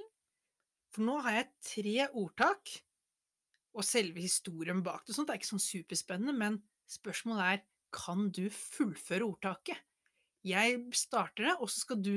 [0.95, 2.73] For nå har jeg tre ordtak,
[3.77, 5.13] og selve historien bak det.
[5.17, 7.65] Sånt er ikke sånn superspennende, men spørsmålet er
[7.97, 9.79] kan du fullføre ordtaket?
[10.47, 12.15] Jeg starter det, og så skal du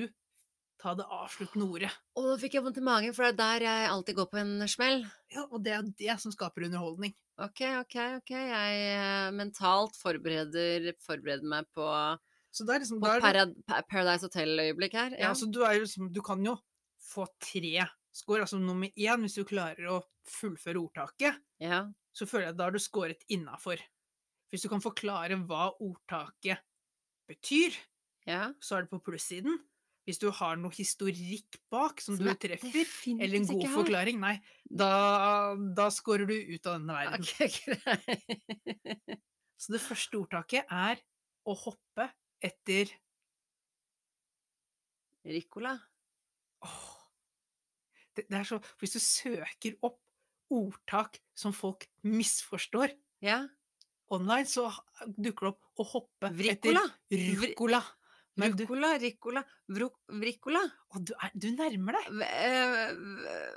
[0.79, 1.89] ta det avsluttende ordet.
[2.15, 4.39] Og nå fikk jeg vondt i magen, for det er der jeg alltid går på
[4.39, 5.03] en smell.
[5.33, 7.15] Ja, Og det er det som skaper underholdning.
[7.39, 8.31] Ok, ok, ok.
[8.35, 11.85] Jeg eh, mentalt forbereder, forbereder meg på,
[12.51, 15.15] Så det er liksom, på da er det, Parad Pa- Paradise Hotel-øyeblikk her.
[15.21, 16.57] ja, så du, er jo liksom, du kan jo
[16.99, 18.41] få tre score.
[18.43, 21.85] Altså nummer én, hvis du klarer å fullføre ordtaket, ja.
[22.11, 23.79] så føler jeg at da har du scoret innafor.
[24.49, 26.59] Hvis du kan forklare hva ordtaket
[27.29, 27.75] betyr,
[28.27, 28.49] ja.
[28.59, 29.61] så er det på plussiden.
[30.09, 34.39] Hvis du har noe historikk bak som Som du treffer, eller en god forklaring, nei,
[34.65, 37.27] da, da scorer du ut av denne verden.
[37.29, 39.19] Okay.
[39.61, 40.97] Så det første ordtaket er
[41.45, 42.07] å hoppe
[42.41, 42.89] etter
[45.29, 45.75] Ricola.
[46.65, 46.85] Åh.
[48.15, 49.99] Det, det er så Hvis du søker opp
[50.49, 53.43] ordtak som folk misforstår Ja.
[54.09, 54.65] online, så
[55.05, 56.81] dukker det opp å hoppe Vricola.
[57.11, 57.83] etter ruccola.
[58.39, 59.43] Rucola, ricola,
[60.21, 60.61] vricola.
[60.95, 62.09] å, du, er, du nærmer deg.
[62.21, 63.53] V- eh,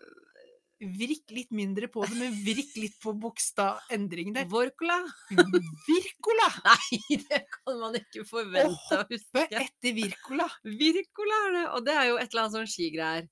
[0.83, 4.49] Vrikk litt mindre på det, men vrikk litt på bokstavendringen der.
[4.51, 4.97] Vorcola.
[5.31, 6.49] Virkola!
[6.67, 9.45] Nei, det kan man ikke forvente å hoppe huske.
[9.61, 10.49] etter Virkola.
[10.67, 13.31] Virkola er det, og det er jo et eller annet sånn skigreier.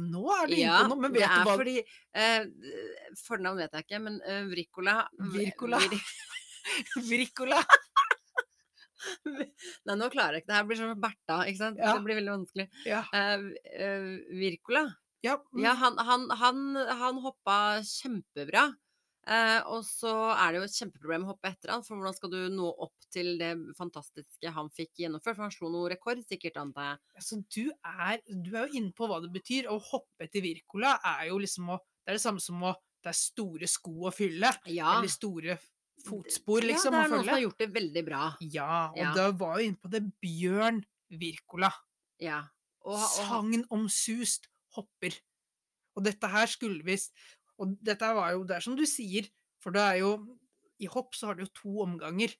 [0.00, 2.46] Nå er du Ja, på noe, men det vet du hva fordi eh,
[3.26, 4.94] Fornavn vet jeg ikke, men eh, Vricola
[5.34, 5.82] Virkola.
[5.90, 6.06] Vir-
[7.10, 7.58] Virkola.
[9.86, 10.50] Nei, nå klarer jeg ikke.
[10.52, 11.80] Det her blir som Bertha, ikke sant?
[11.80, 11.94] Ja.
[11.96, 12.68] Det blir veldig vanskelig.
[12.88, 13.02] Ja.
[13.16, 14.84] Eh, eh, Virkola.
[15.26, 16.62] ja, mm, Ja, han, han, han,
[17.02, 18.70] han hoppa kjempebra.
[19.30, 22.30] Uh, og så er det jo et kjempeproblem å hoppe etter han, for hvordan skal
[22.32, 25.36] du nå opp til det fantastiske han fikk gjennomført?
[25.36, 27.02] For han slo noe rekord, sikkert, antar jeg.
[27.20, 29.68] Altså, du er, du er jo inne på hva det betyr.
[29.70, 32.72] Å hoppe etter Virkola er jo liksom å Det er det samme som å
[33.04, 34.50] Det er store sko å fylle.
[34.72, 34.96] Ja.
[34.96, 35.60] Eller store
[36.06, 38.22] fotspor, liksom, ja, det er noen som har gjort det veldig bra.
[38.40, 39.12] Ja, og Ja.
[39.14, 41.72] da var jo inne på det Bjørn Virkola.
[42.20, 42.40] Ja.
[42.84, 45.16] Og, og, Sagn om sust hopper.
[45.96, 47.12] Og dette her skulle visst
[47.60, 49.26] Og dette var jo Det er som du sier,
[49.60, 50.38] for det er jo
[50.80, 52.32] I hopp så har du jo to omganger.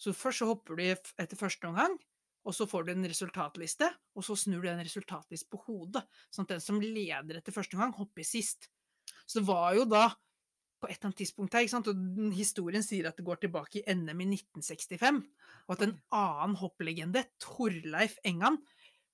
[0.00, 1.98] Så først så hopper du etter første omgang,
[2.46, 6.02] og så får du en resultatliste, og så snur du en resultatliste på hodet.
[6.32, 8.70] Sånn at den som leder etter første omgang, hopper sist.
[9.26, 10.08] Så det var jo da
[10.82, 14.22] på et eller annet tidspunkt her, og historien sier at det går tilbake i NM
[14.24, 15.22] i 1965,
[15.68, 18.58] og at en annen hopplegende, Torleif Engan,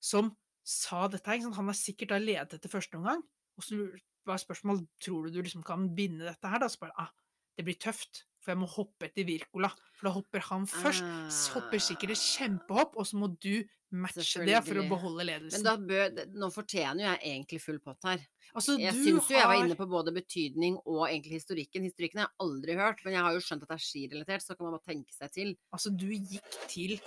[0.01, 0.33] som
[0.65, 3.21] sa dette her, han har sikkert da ledet etter første omgang,
[3.59, 3.83] og så
[4.27, 6.69] var spørsmålet, tror du du liksom kan binde dette her da?
[6.69, 7.13] Så bare, ah,
[7.57, 11.03] det blir tøft, for jeg må hoppe etter Virkola, for da hopper han først,
[11.35, 13.53] så hopper sikkert et kjempehopp, og så må du
[13.89, 15.63] matche det for å beholde Men ledelsen.
[15.65, 18.21] da bør, nå fortjener jo jeg egentlig full pott her.
[18.53, 21.87] altså, Jeg syns jo jeg var inne på både betydning og egentlig historikken.
[21.89, 24.55] Historikken har jeg aldri hørt, men jeg har jo skjønt at det er skirelatert, så
[24.55, 25.55] kan man bare tenke seg til.
[25.73, 26.99] Altså, du gikk til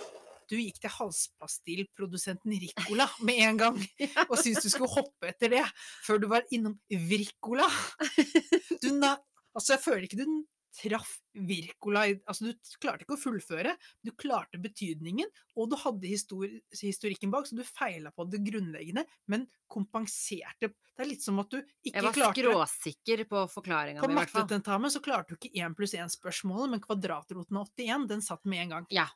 [0.51, 3.77] du gikk til halspastillprodusenten Ricola med en gang,
[4.29, 5.63] og syntes du skulle hoppe etter det,
[6.05, 7.69] før du var innom Virkola.
[8.83, 10.27] Du, altså, jeg føler ikke du
[10.73, 16.59] traff Wirkola Altså, du klarte ikke å fullføre, du klarte betydningen, og du hadde histori
[16.79, 21.49] historikken bak, så du feila på det grunnleggende, men kompenserte Det er litt som at
[21.53, 24.45] du ikke Jeg var klarte skråsikker på forklaringa På mi, i hvert fall.
[24.45, 28.65] mattetentamen så klarte du ikke 1 pluss 1-spørsmålet, men kvadratroten av 81, den satt med
[28.65, 28.87] en gang.
[28.93, 29.07] Ja.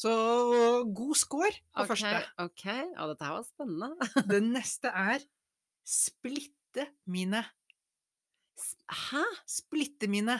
[0.00, 0.10] Så
[0.96, 2.22] god score på Ok, første.
[2.40, 2.64] ok.
[2.96, 4.10] Ja, dette her var spennende.
[4.30, 5.26] Det neste er
[5.86, 7.42] splitte mine.
[9.10, 9.22] Hæ?
[9.48, 10.38] Splitte mine.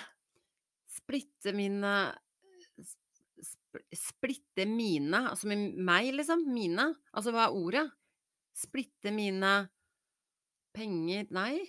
[1.01, 1.95] Splitte mine
[3.95, 5.25] Splitte mine?
[5.31, 6.43] Altså med meg, liksom?
[6.51, 6.91] Mine?
[7.15, 7.85] Altså hva er ordet?
[8.57, 9.53] Splitte mine
[10.75, 11.61] penger Nei,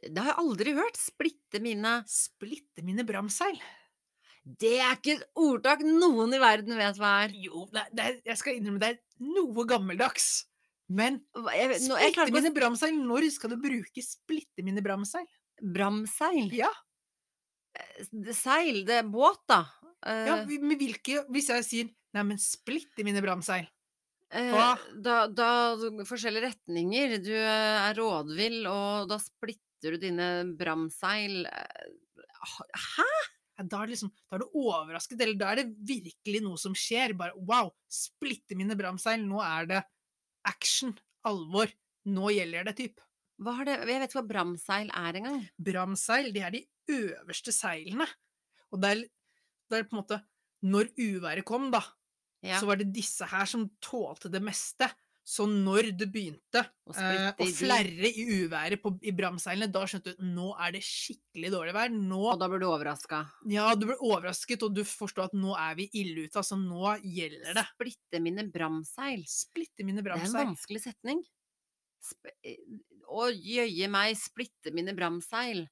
[0.00, 0.98] det har jeg aldri hørt.
[0.98, 3.60] Splitte mine Splitte mine bramseil.
[4.40, 7.34] Det er ikke et ordtak noen i verden vet hva er.
[7.36, 10.30] Jo, det er, det er, jeg skal innrømme det er noe gammeldags.
[10.90, 11.20] Men
[11.54, 15.28] Jeg, nå, splitte mine bramseil, når skal du bruke splitte mine bramseil?
[15.60, 16.48] Bramseil?
[16.56, 16.70] Ja,
[18.34, 18.82] Seil?
[18.88, 19.64] Det er båt, da.
[20.02, 23.66] ja Eh, med hvilke Hvis jeg sier nei, men splitte mine bramseil.
[24.32, 24.70] eh, hva?
[24.96, 25.50] Da, da
[26.08, 27.18] Forskjellige retninger.
[27.22, 31.44] Du eh, er rådvill, og da splitter du dine bramseil.
[31.46, 31.92] Eh,
[32.40, 33.10] Hæ?
[33.60, 37.12] Da er, liksom, da er du overrasket, eller da er det virkelig noe som skjer.
[37.18, 39.82] Bare wow, splitte mine bramseil, nå er det
[40.48, 40.94] action,
[41.28, 41.68] alvor,
[42.08, 43.02] nå gjelder det, typ.
[43.40, 45.42] Det Jeg vet ikke hva bramseil er engang.
[45.60, 48.06] Bramseil, det er de øverste seilene.
[48.70, 49.04] Og det er,
[49.70, 50.20] det er på en måte
[50.60, 51.80] Når uværet kom, da,
[52.44, 52.58] Ja.
[52.60, 54.90] så var det disse her som tålte det meste.
[55.30, 60.14] Så når det begynte Å eh, å flerre i uværet på, i bramseilene, da skjønte
[60.14, 61.92] du at nå er det skikkelig dårlig vær.
[61.94, 63.20] Nå Og da blir du overraska.
[63.52, 66.40] Ja, du ble overrasket, og du forstår at nå er vi ille ute.
[66.40, 67.66] Altså, nå gjelder det.
[67.76, 69.22] Splitte mine bramseil.
[69.30, 71.22] Splitte mine Det er en vanskelig setning.
[72.02, 72.58] Sp eh,
[73.10, 75.66] Å jøye meg, splitte mine bramseil.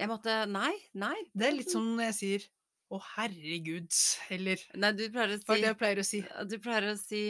[0.00, 1.16] Jeg måtte Nei, nei.
[1.34, 2.48] Det er litt som når jeg sier
[2.92, 3.96] 'Å, herregud',
[4.30, 6.20] eller Nei, du pleier å si hva er det jeg pleier å si?
[6.50, 7.22] Du pleier å si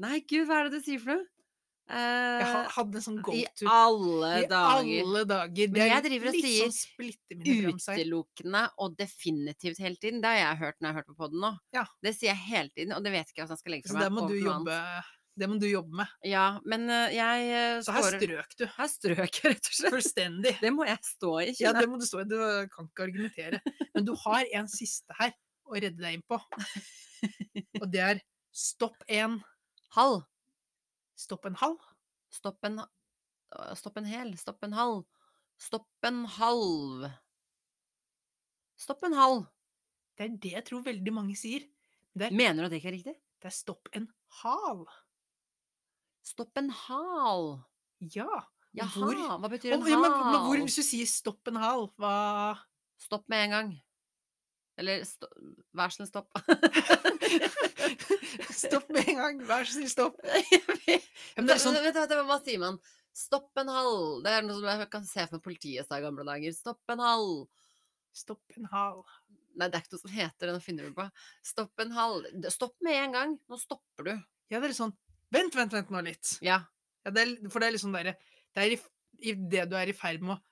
[0.00, 1.26] Nei, gud, hva er det du sier for noe?
[1.84, 3.66] Jeg Eh, hadde en sånn I go-to.
[3.68, 5.02] alle I dager.
[5.04, 5.68] alle dager.
[5.68, 7.74] Men jeg driver og litt sier sånn.
[7.74, 10.22] Utelukkende og definitivt hele tiden.
[10.22, 11.50] Det har jeg hørt når jeg har hørt på podden nå.
[11.76, 11.84] Ja.
[12.02, 14.00] Det sier jeg hele tiden, og det vet ikke jeg hvordan jeg skal legge Så
[14.00, 15.04] der må du jobbe annet.
[15.34, 16.10] Det må du jobbe med.
[16.26, 18.64] Ja, men eh, jeg eh, Så her strøk du.
[18.76, 19.94] Her strøk jeg, rett og slett.
[19.96, 20.52] Fullstendig.
[20.60, 21.48] Det må jeg stå i.
[21.58, 22.28] Ja, det må du stå i.
[22.30, 22.36] Du
[22.70, 23.58] kan ikke argumentere.
[23.96, 25.34] Men du har en siste her
[25.66, 26.38] å redde deg inn på.
[27.82, 28.22] Og det er
[28.54, 29.40] stopp en
[29.94, 30.24] Halv.
[31.18, 31.82] Stopp en halv.
[32.34, 32.80] Stopp en
[33.78, 34.32] Stopp en hel.
[34.38, 35.04] Stopp en halv.
[35.62, 37.04] Stopp en halv.
[38.74, 39.44] Stopp en halv.
[40.18, 41.66] Det er det jeg tror veldig mange sier.
[42.18, 43.14] Er, Mener du at det ikke er riktig?
[43.44, 44.06] det er stopp en
[44.40, 44.86] hal.
[46.24, 47.50] Stopp en hal.
[48.14, 48.28] Ja.
[48.74, 49.18] Jaha, Hvor?
[49.42, 49.90] hva betyr en hal?
[49.92, 52.14] ja, men, men hvor, hvis du sier stopp en hal, hva
[53.04, 53.68] Stopp med en gang.
[54.80, 55.28] Eller sto
[55.76, 56.30] vær så snill, stopp.
[58.54, 59.40] Stopp med en gang.
[59.46, 60.16] Vær så snill, stopp.
[61.36, 62.78] Men det er sånn- vet du, hva sier man?
[63.14, 64.22] Stopp en hal.
[64.24, 66.54] Det er noe som jeg kan se for meg politiet sa i gamle dager.
[66.56, 67.28] Stopp en hal.
[68.16, 69.02] Stopp en hal.
[69.54, 71.06] Nei, det er ikke noe som heter det, nå finner du på.
[71.46, 72.24] Stopp en hal.
[72.50, 73.36] Stopp med en gang.
[73.50, 74.14] Nå stopper du.
[74.50, 74.96] Ja, det er sånn
[75.32, 76.36] Vent, vent, vent nå litt.
[76.44, 76.60] Ja.
[77.04, 78.14] Ja, det er, for det er liksom derre
[78.54, 78.76] Det er i,
[79.28, 80.42] i det du er i ferd med å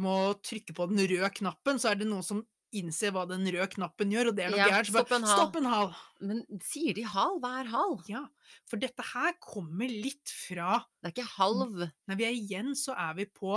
[0.00, 2.44] må trykke på den røde knappen, så er det noen som
[2.78, 4.90] innser hva den røde knappen gjør, og det er noe Ja, gærent.
[4.92, 5.10] stopp.
[5.26, 5.88] Stopp en hal!
[6.22, 7.40] Men sier de hal?
[7.42, 7.96] Hva er hal?
[8.06, 8.20] Ja,
[8.70, 11.82] for dette her kommer litt fra Det er ikke halv.
[12.06, 13.56] Nei, vi er igjen, så er vi på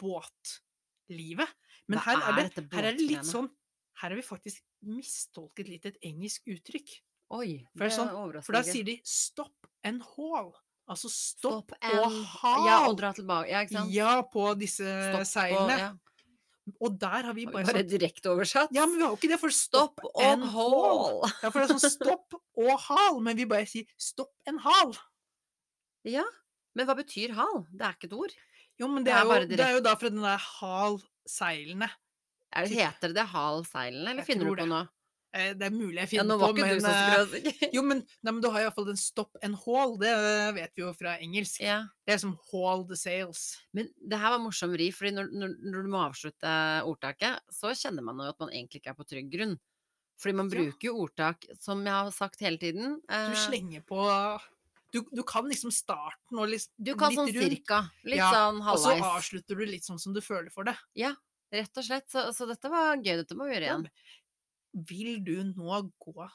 [0.00, 1.52] båtlivet.
[1.92, 3.50] Men Hva her er, det, her er det litt sånn
[4.00, 6.96] Her har vi faktisk mistolket litt et engelsk uttrykk.
[7.34, 10.52] Oi, For det er sånn- overrasker For da sier de 'stop and haul'.
[10.88, 12.66] Altså stopp, Stopp og and- hal.
[12.66, 13.48] Ja, og dra tilbake.
[13.48, 13.90] Ja, ikke sant?
[13.90, 15.78] Ja, på disse Stopp og- seilene.
[15.78, 15.92] ja.
[16.80, 18.68] Og der har vi bare Bare sånn direkte oversatt.
[18.72, 21.20] Ja, men vi har jo ikke det, for Stopp og and hal.
[21.42, 24.94] Ja, for det er sånn stopp og hal, men vi bare sier stopp en hal.
[26.04, 26.24] Ja,
[26.74, 27.66] men hva betyr hal?
[27.72, 28.34] Det er ikke et ord.
[28.80, 30.98] Jo, men Det det er er, jo, det er jo da fra den der hal
[31.28, 31.90] seilene.
[32.52, 34.88] Er heter det hal seilene, eller Jeg finner du på det.
[35.34, 36.92] Eh, Det er mulig jeg Ja, finner på, men du så
[37.34, 37.68] eh.
[37.74, 40.84] Jo, men, nei, men du har iallfall den stop and haul, det eh, vet vi
[40.84, 41.58] jo fra engelsk.
[41.64, 41.80] Ja.
[42.06, 43.42] Det er som haul the sales.
[43.74, 46.54] Men det her var morsom ri, fordi når, når, når du må avslutte
[46.86, 49.58] ordtaket, så kjenner man jo at man egentlig ikke er på trygg grunn.
[50.22, 53.00] Fordi man bruker jo ordtak, som jeg har sagt hele tiden.
[53.02, 54.04] Du eh, slenger på
[54.94, 57.80] Du, du kan liksom starten og litt, du kan litt sånn rundt, cirka.
[58.06, 60.76] Litt Ja, sånn og så avslutter du litt sånn som du føler for det.
[60.94, 61.16] Ja,
[61.54, 62.08] Rett og slett.
[62.10, 63.14] Så, så dette var gøy.
[63.20, 63.90] Dette må vi gjøre Ja, igjen.
[64.74, 66.28] Vil du nå gå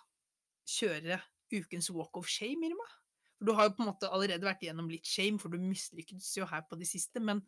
[0.70, 1.20] kjøre
[1.52, 2.88] ukens walk of shame, Irma?
[3.40, 6.34] For du har jo på en måte allerede vært igjennom litt shame, for du mislyktes
[6.38, 7.42] jo her på det siste, men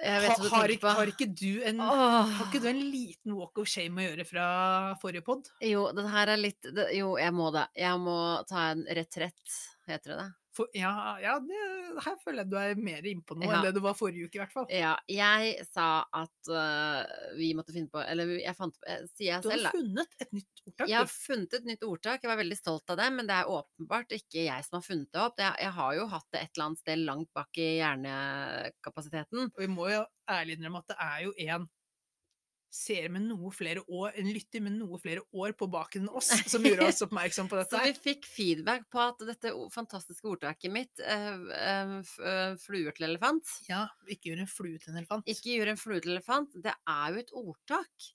[0.00, 4.06] har, ikke, har ikke du en Har ikke du en liten walk of shame å
[4.06, 4.44] gjøre fra
[5.02, 5.50] forrige pod?
[5.64, 7.66] Jo, den her er litt Jo, jeg må det.
[7.76, 8.16] Jeg må
[8.48, 9.56] ta en retrett,
[9.90, 10.28] heter det det?
[10.60, 10.92] For, ja,
[11.22, 11.58] ja det,
[12.04, 13.56] her føler jeg du er mer innpå nå Ja.
[13.56, 14.66] enn det du var forrige uke, i hvert fall.
[14.74, 15.88] Ja, jeg sa
[16.20, 17.00] at uh,
[17.38, 20.36] vi måtte finne på Eller jeg fant jeg, Sier jeg Du selv, har funnet et
[20.36, 20.86] nytt ordtak.
[20.92, 23.50] Jeg har funnet et nytt ordtak, jeg var veldig stolt av det, men det er
[23.56, 25.40] åpenbart ikke jeg som har funnet det opp.
[25.40, 29.50] Jeg, jeg har jo hatt det et eller annet sted langt bak i hjernekapasiteten.
[29.50, 31.68] Og vi må jo ærlig innrømme at det er jo en
[32.70, 36.28] seer med noe flere år, en lytter med noe flere år på baken enn oss,
[36.52, 40.70] som gjorde oss oppmerksom på dette Så vi fikk feedback på at dette fantastiske ordtaket
[40.74, 41.96] mitt, eh,
[42.62, 45.26] fluer til elefant, Ja, ikke gjør en flue til en elefant.
[45.30, 48.08] ikke gjør en flue til elefant, det er jo et ordtak.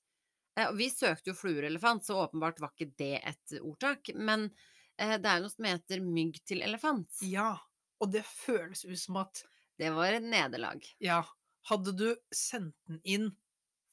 [0.79, 4.13] Vi søkte jo fluer-elefant, så åpenbart var ikke det et ordtak.
[4.15, 4.47] Men
[4.95, 7.11] det er noe som heter mygg til elefant.
[7.27, 7.57] Ja,
[7.99, 9.43] og det føles ut som at
[9.77, 10.79] Det var et nederlag.
[11.03, 11.25] ja,
[11.67, 13.27] hadde du sendt den inn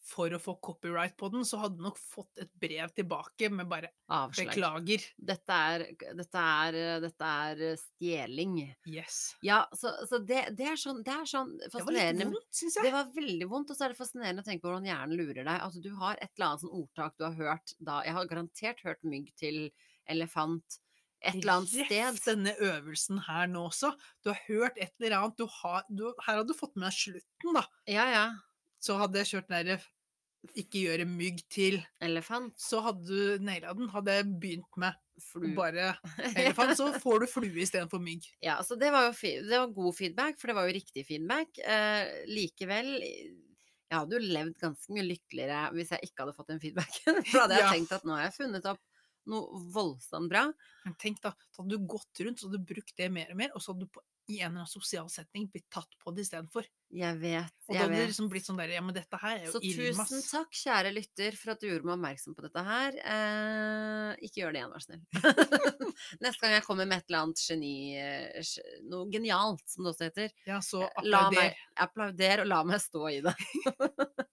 [0.03, 3.68] for å få copyright på den, så hadde du nok fått et brev tilbake med
[3.70, 4.50] bare Avslag.
[4.50, 5.07] 'beklager'.
[5.30, 5.84] Dette er,
[6.18, 8.57] dette er, dette er eh, stjeling.
[8.90, 9.20] Yes.
[9.46, 12.80] Ja, så, så det, det er sånn, det er sånn Det var litt vondt, syns
[12.82, 15.42] Det var veldig vondt, og så er det fascinerende å tenke på hvordan hjernen lurer
[15.42, 15.57] deg.
[15.57, 18.86] Altså, du har et eller annet sånn ordtak du har hørt da Jeg har garantert
[18.86, 19.68] hørt mygg til
[20.11, 20.80] elefant
[21.22, 22.16] et eller annet sted.
[22.26, 23.92] denne øvelsen her nå også.
[24.24, 25.36] Du har hørt et eller annet.
[25.38, 27.62] Du har, du, her hadde du fått med deg slutten, da.
[27.90, 28.24] Ja, ja.
[28.83, 29.83] Så hadde jeg kjørt den derre
[30.59, 32.57] 'ikke gjøre mygg til', Elefant.
[32.59, 33.89] så hadde du naila den.
[33.93, 35.55] Hadde jeg begynt med Flu.
[35.55, 35.93] bare
[36.37, 38.26] elefant, så får du flue istedenfor mygg.
[38.43, 39.12] Ja, så det var jo
[39.47, 41.59] det var god feedback, for det var jo riktig feedback.
[41.62, 42.91] Eh, likevel
[43.93, 47.22] Jeg hadde jo levd ganske mye lykkeligere hvis jeg ikke hadde fått den feedbacken.
[47.28, 47.72] For da hadde jeg Ja.
[47.76, 48.80] tenkt at nå har jeg funnet opp
[49.31, 50.47] noe voldsomt bra.
[50.85, 53.37] Men tenk da, så hadde du gått rundt, så hadde du brukt det mer og
[53.43, 54.01] mer, og så hadde du på,
[54.31, 56.64] i en eller annen sosial setning blitt tatt på det istedenfor.
[56.95, 57.51] Jeg vet.
[57.66, 58.11] Og da Jeg hadde det vet.
[58.12, 60.09] liksom blitt sånn der, ja, men dette her er jo Så Irmas.
[60.12, 62.99] tusen takk, kjære lytter, for at du gjorde meg oppmerksom på dette her.
[63.03, 65.03] Eh, ikke gjør det igjen, vær snill.
[66.23, 68.55] Neste gang jeg kommer med et eller annet geni, eh,
[68.93, 71.37] noe genialt, som det også heter, Ja, så la applauder.
[71.43, 71.57] meg
[71.89, 73.35] applaudere og la meg stå i det.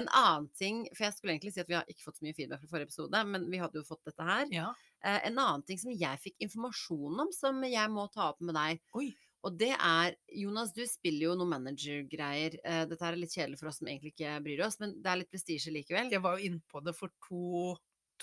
[0.00, 2.36] En annen ting, for jeg skulle egentlig si at vi har ikke fått så mye
[2.36, 4.48] feedback fra forrige episode, men vi hadde jo fått dette her.
[4.54, 4.70] Ja.
[5.04, 8.56] Eh, en annen ting som jeg fikk informasjon om, som jeg må ta opp med
[8.56, 8.82] deg.
[8.96, 9.10] Oi.
[9.44, 12.56] Og det er Jonas, du spiller jo noen managergreier.
[12.64, 15.20] Eh, dette er litt kjedelig for oss som egentlig ikke bryr oss, men det er
[15.20, 16.08] litt prestisje likevel.
[16.12, 17.74] Jeg var jo inne på det for to,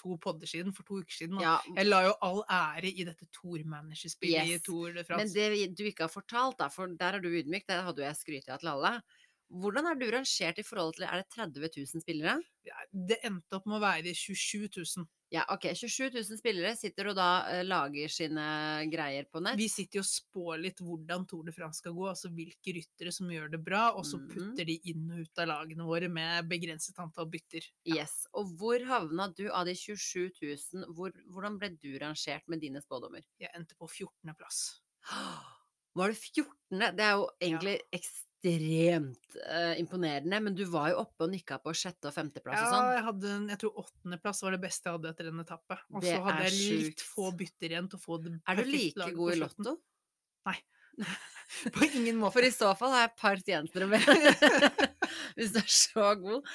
[0.02, 1.38] to podder siden, for to uker siden.
[1.44, 4.66] Ja, Jeg la jo all ære i dette Tour-managerspillet i Yes.
[4.66, 7.84] Tour de men det du ikke har fortalt, da, for der er du ydmyk, det
[7.86, 8.96] hadde jo jeg skrytt av til alle.
[9.52, 12.38] Hvordan er du rangert i forhold til Er det 30 000 spillere?
[12.64, 15.08] Ja, Det endte opp med å være 27 000.
[15.32, 15.70] Ja, ok.
[15.76, 18.46] 27 000 spillere sitter og da eh, lager sine
[18.92, 19.56] greier på nett.
[19.60, 23.14] Vi sitter jo og spår litt hvordan Tour de France skal gå, altså hvilke ryttere
[23.16, 24.30] som gjør det bra, og så Mhm.
[24.34, 27.64] putter de inn og ut av lagene våre med begrenset antall bytter.
[27.88, 28.28] Yes.
[28.34, 30.86] Og hvor havna du av de 27 000?
[30.96, 33.24] Hvor, hvordan ble du rangert med dine spådommer?
[33.40, 34.36] Jeg endte på 14.
[34.36, 34.82] plass.
[35.96, 36.96] Var det 14.?
[36.96, 41.74] Det er jo egentlig ekstremt eh, imponerende, men du var jo oppe og nikka på
[41.78, 42.90] sjette- og femteplass og Ja, sånn.
[42.96, 45.78] jeg hadde en, jeg tror åttendeplass var det beste jeg hadde etter en etappe.
[45.94, 47.06] Og Det så hadde jeg litt sjukt.
[47.16, 49.64] få bytter igjen til å få det Er du like god i lotto?
[49.64, 49.78] lotto?
[51.74, 52.34] På ingen måte.
[52.38, 54.02] For i så fall har jeg et par tjenester med.
[55.38, 56.46] Hvis du er så god.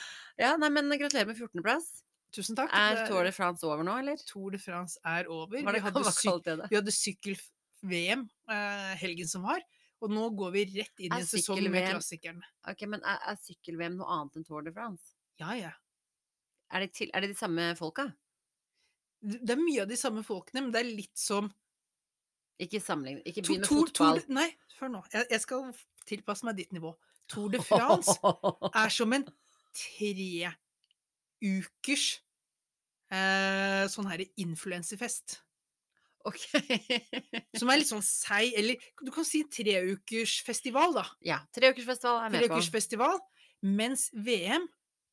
[0.40, 1.88] Ja, nei, men gratulerer med 14.-plass.
[2.36, 2.72] Tusen takk.
[2.76, 4.16] Er Tour de France over nå, eller?
[4.28, 5.58] Tour de France er over.
[5.62, 6.02] Er Vi hadde,
[6.60, 6.68] det?
[6.70, 9.60] vi hadde sykkel-VM eh, helgen som var,
[10.04, 12.42] og nå går vi rett inn i en sesong med sykkel-VM.
[12.72, 15.14] Ok, men er, er sykkel-VM noe annet enn Tour de France?
[15.40, 15.72] Ja, ja.
[16.74, 18.08] Er det, til, er det de samme folka?
[19.26, 21.48] Det er mye av de samme folkene, men det er litt som
[22.62, 24.20] Ikke sammenlign, ikke begynn med fotball.
[24.22, 24.46] Tour- Nei,
[24.80, 25.00] hør nå.
[25.12, 25.66] Jeg, jeg skal
[26.08, 26.94] tilpasse meg ditt nivå.
[27.28, 28.14] Tour de France
[28.84, 29.26] er som en
[29.76, 32.06] treukers
[33.12, 35.40] eh, sånn herre influenserfest.
[36.26, 36.42] Ok.
[37.60, 41.04] Som er litt sånn seig, eller du kan si treukersfestival, da.
[41.26, 42.46] ja, treukersfestival er med.
[42.46, 43.20] Treukersfestival.
[43.66, 44.66] Mens VM,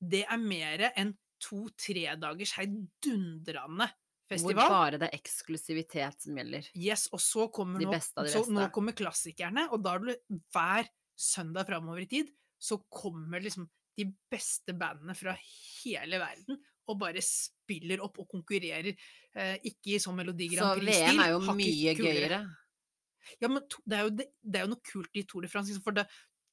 [0.04, 4.72] det er mer enn to-tre dagers heidundrende Hvor festival.
[4.72, 6.68] bare det er eksklusivitet som gjelder.
[6.80, 7.94] Yes, og så kommer nå,
[8.32, 10.20] så nå kommer klassikerne, og da er det
[10.56, 10.90] hver
[11.20, 13.68] søndag framover i tid, så kommer liksom
[14.00, 15.36] de beste bandene fra
[15.84, 16.58] hele verden
[16.90, 18.92] og bare spiller opp og konkurrerer.
[19.34, 21.08] Eh, ikke i sånn Melodi Så Grand Prix-stil.
[21.14, 22.44] VM er jo mye gøyere.
[23.40, 25.72] Ja, men det, er jo, det, det er jo noe kult i Tour de France.
[25.72, 26.06] liksom, For det,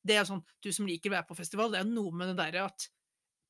[0.06, 2.38] det er sånn, du som liker å være på festival, det er noe med det
[2.40, 2.88] derre at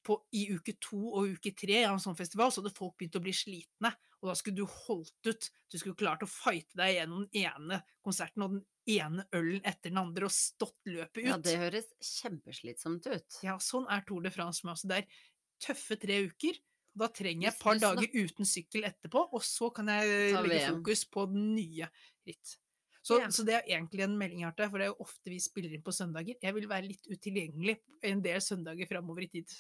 [0.07, 3.19] på, i uke to og uke tre av en sånn festival, så hadde folk begynt
[3.21, 3.93] å bli slitne.
[4.21, 5.49] Og da skulle du holdt ut.
[5.73, 9.93] Du skulle klart å fighte deg gjennom den ene konserten og den ene ølen etter
[9.93, 11.29] den andre og stått løpet ut.
[11.29, 13.39] Ja, det høres kjempeslitsomt ut.
[13.45, 14.85] Ja, sånn er Tour de France med oss.
[14.89, 15.23] Det er
[15.61, 16.61] tøffe tre uker.
[16.99, 21.05] Da trenger jeg et par dager uten sykkel etterpå, og så kan jeg legge fokus
[21.07, 21.89] på den nye
[22.27, 22.57] ritt.
[23.01, 23.31] Så, yeah.
[23.33, 25.39] så det er egentlig en melding her til deg, for det er jo ofte vi
[25.41, 26.37] spiller inn på søndager.
[26.43, 27.79] Jeg vil være litt utilgjengelig
[28.11, 29.55] en del søndager framover i tid.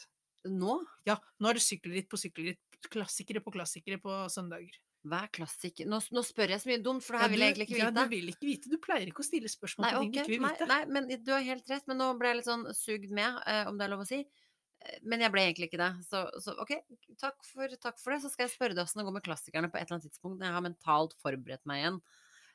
[0.50, 0.76] Nå?
[1.08, 2.60] Ja, nå er det sykkelritt på sykkelritt,
[2.92, 4.76] klassikere på klassikere på søndager.
[5.08, 5.88] Hva er klassiker?
[5.88, 7.86] Nå, nå spør jeg så mye dumt, for det Ja, vil jeg egentlig ikke vite.
[7.86, 8.72] Ja, du vil ikke vite.
[8.72, 11.08] Du pleier ikke å stille spørsmål Nei, på ting du ikke vil nei, nei, men
[11.08, 13.86] du har helt rett, men nå ble jeg litt sånn sugd med, eh, om det
[13.86, 14.20] er lov å si.
[15.04, 15.90] Men jeg ble egentlig ikke det.
[16.08, 16.72] Så, så ok,
[17.20, 18.22] takk for, takk for det.
[18.24, 20.40] Så skal jeg spørre deg åssen det går med klassikerne på et eller annet tidspunkt
[20.40, 22.00] når jeg har mentalt forberedt meg igjen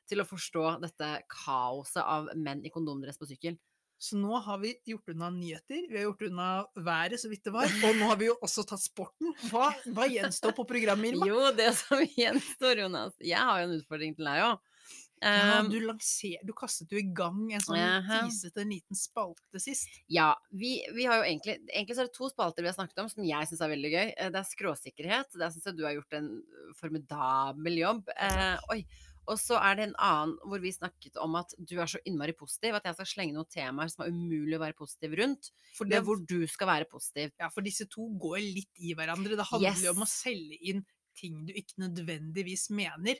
[0.10, 3.58] til å forstå dette kaoset av menn i kondomdress på sykkel.
[4.02, 7.54] Så nå har vi gjort unna nyheter, vi har gjort unna været så vidt det
[7.56, 9.32] var, og nå har vi jo også tatt sporten.
[9.48, 11.30] Hva, hva gjenstår på programmet, Irma?
[11.30, 14.75] Jo, det som gjenstår, Jonas Jeg har jo en utfordring til deg òg.
[15.24, 18.26] Ja, du, lanser, du kastet jo i gang en sånn uh -huh.
[18.28, 19.88] tisete liten spalte sist.
[20.12, 23.00] Ja, vi, vi har jo egentlig Egentlig så er det to spalter vi har snakket
[23.00, 24.14] om som jeg syns er veldig gøy.
[24.18, 25.40] Eh, Det er skråsikkerhet.
[25.40, 26.44] Der syns jeg du har gjort en
[26.76, 28.10] formidabel jobb.
[28.18, 28.86] Eh, oi.
[29.28, 32.34] Og så er det en annen hvor vi snakket om at du er så innmari
[32.38, 35.52] positiv at jeg skal slenge noen temaer som er umulig å være positiv rundt.
[35.74, 37.32] For, Det det, hvor du skal være positiv.
[37.40, 39.36] ja, for disse to går litt i hverandre.
[39.36, 40.86] Det handler jo om å selge inn
[41.16, 43.18] ting du ikke nødvendigvis mener,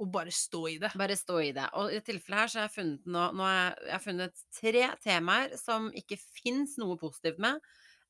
[0.00, 0.90] og bare stå i det.
[0.98, 1.68] Bare stå i det.
[1.78, 4.04] Og i dette tilfellet her så har jeg funnet nå, nå har jeg, jeg har
[4.06, 7.60] funnet tre temaer som ikke fins noe positivt med,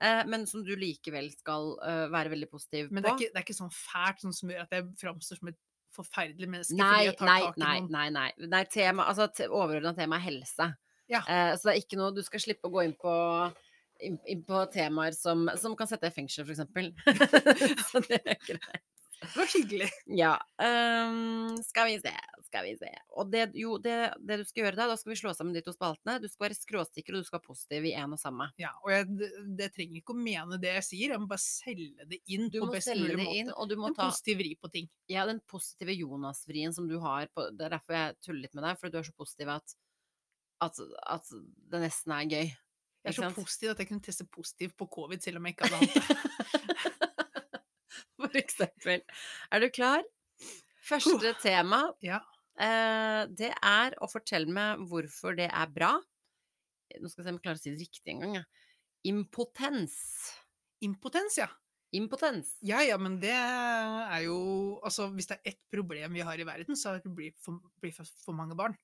[0.04, 3.08] eh, men som du likevel skal eh, være veldig positiv Men på.
[3.08, 5.52] det er, ikke, det er ikke sånn fælt sånn som gjør at jeg framstår som
[5.52, 5.60] et
[5.92, 8.30] forferdelig menneske Nei, nei, tak i nei, nei, nei.
[8.54, 10.70] nei tema, altså, te, overordna tema er helse.
[11.10, 11.20] Ja.
[11.26, 13.12] Eh, så det er ikke noe Du skal slippe å gå inn på,
[14.06, 16.92] inn, inn på temaer som, som kan sette deg i fengsel, eksempel.
[17.90, 18.91] så det er greit.
[19.22, 19.88] Det var hyggelig.
[20.18, 20.32] Ja.
[20.58, 22.12] Um, skal vi se,
[22.48, 22.90] skal vi se.
[23.14, 25.62] Og det, jo, det, det du skal gjøre da, da skal vi slå sammen de
[25.64, 26.16] to spaltene.
[26.22, 28.48] Du skal være skråsikker, og du skal være positiv i én og samme.
[28.60, 31.44] Ja, og jeg, det, det trenger ikke å mene det jeg sier, jeg må bare
[31.44, 33.36] selge det inn Du på best mulig måte.
[33.38, 34.90] inn, og du må en ta positiv vri på ting.
[35.12, 38.66] ja, den positive Jonas-vrien som du har på Det er derfor jeg tuller litt med
[38.66, 39.76] deg, fordi du er så positiv at,
[40.66, 40.82] at,
[41.16, 41.32] at
[41.72, 42.52] det nesten er gøy.
[43.02, 45.70] Jeg er så positiv at jeg kunne teste positivt på covid selv om jeg ikke
[45.70, 46.58] hadde hatt det.
[48.32, 49.02] For eksempel.
[49.52, 50.04] Er du klar?
[50.82, 52.18] Første tema, Ja.
[52.58, 55.92] eh, det er å fortelle meg hvorfor det er bra.
[57.00, 58.34] Nå skal jeg se om jeg klarer å si det riktig en gang.
[58.40, 58.44] Ja.
[59.12, 59.94] Impotens.
[60.84, 61.48] Impotens, ja.
[61.94, 62.54] Impotens.
[62.64, 66.46] Ja ja, men det er jo Altså, hvis det er ett problem vi har i
[66.48, 68.74] verden, så er det blir for, blir for, for mange barn.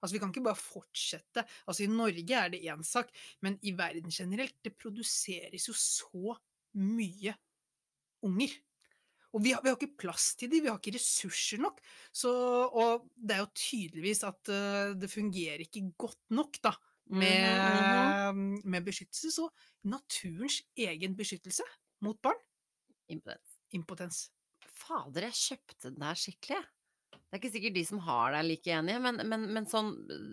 [0.00, 1.44] Altså, vi kan ikke bare fortsette.
[1.68, 3.10] Altså, i Norge er det én sak,
[3.44, 6.38] men i verden generelt, det produseres jo så
[6.80, 7.34] mye
[8.26, 8.52] unger.
[9.30, 11.78] Og vi har, vi har ikke plass til dem, vi har ikke ressurser nok.
[12.10, 12.30] Så,
[12.66, 16.72] og det er jo tydeligvis at uh, det fungerer ikke godt nok, da,
[17.10, 19.30] med, Mhm, med beskyttelse.
[19.34, 19.46] Så
[19.86, 21.62] naturens egen beskyttelse
[22.02, 22.38] mot barn,
[23.10, 23.56] Impotens.
[23.74, 24.18] impotens.
[24.66, 26.66] Fader, jeg kjøpte den der skikkelig, jeg.
[27.30, 29.92] Det er ikke sikkert de som har deg, like enige, men, men, men sånn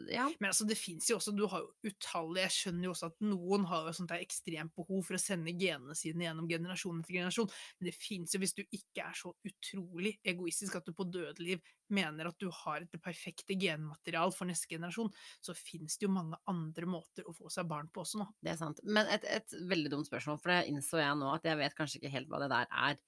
[0.09, 0.23] Ja.
[0.41, 3.19] Men altså, det fins jo også Du har jo utallige Jeg skjønner jo også at
[3.21, 7.19] noen har jo sånt der ekstremt behov for å sende genene sine gjennom generasjon etter
[7.19, 11.05] generasjon, men det fins jo hvis du ikke er så utrolig egoistisk at du på
[11.13, 11.61] dødeliv
[11.93, 15.11] mener at du har et perfekte genmaterial for neste generasjon,
[15.43, 18.27] så fins det jo mange andre måter å få seg barn på også nå.
[18.43, 18.81] Det er sant.
[18.83, 22.01] Men et, et veldig dumt spørsmål, for det innså jeg nå at jeg vet kanskje
[22.01, 22.99] ikke helt hva det der er.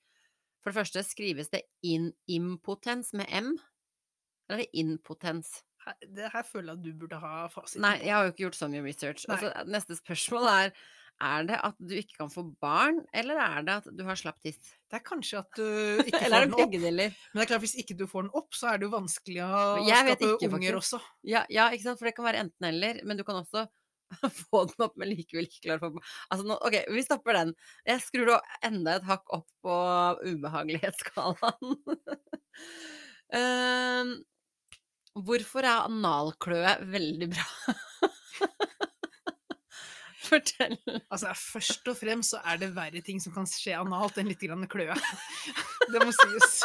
[0.63, 3.53] For det første, skrives det inimpotens med M?
[4.49, 5.51] Eller er det impotens?
[5.85, 8.43] Her, det her føler jeg at du burde ha fasiten Nei, jeg har jo ikke
[8.47, 9.27] gjort så mye research.
[9.31, 10.73] Altså, neste spørsmål er
[11.19, 14.37] er det at du ikke kan få barn, eller er det at du har slapp
[14.43, 14.59] tiss?
[14.87, 15.65] Det er kanskje at du
[16.07, 17.17] ikke får den opp, deler?
[17.33, 19.43] men det er klart hvis ikke du får den opp, så er det jo vanskelig
[19.43, 20.79] å skape ikke, unger faktisk.
[20.79, 21.01] også.
[21.27, 23.65] Ja, ja, ikke sant, for det kan være enten eller, men du kan også
[24.47, 27.39] få den opp, men likevel ikke klare å få den Altså, nå, ok, vi stopper
[27.41, 27.53] den.
[27.91, 28.39] Jeg skrur da
[28.71, 29.77] enda et hakk opp på
[30.23, 31.77] ubehagelighetsskalaen.
[33.29, 34.15] Ehm,
[35.25, 37.45] hvorfor er analkløe veldig bra?
[40.29, 40.77] Fortell.
[41.09, 44.43] Altså, først og fremst så er det verre ting som kan skje analt enn litt
[44.43, 44.97] grann kløe.
[45.91, 46.59] Det må sies.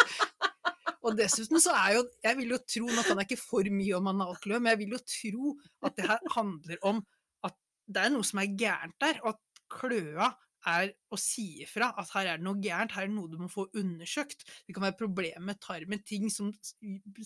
[1.04, 3.96] Og dessuten så er jo Jeg vil jo tro, nå kan jeg ikke for mye
[3.96, 5.54] om analkløe, men jeg vil jo tro
[5.88, 7.02] at det her handler om
[7.44, 7.56] at
[7.88, 10.30] det er noe som er gærent der, og at kløa
[10.70, 13.36] er å si ifra at her er det noe gærent, her er det noe du
[13.40, 14.46] må få undersøkt.
[14.66, 16.50] Det kan være problemer med tarmen, ting som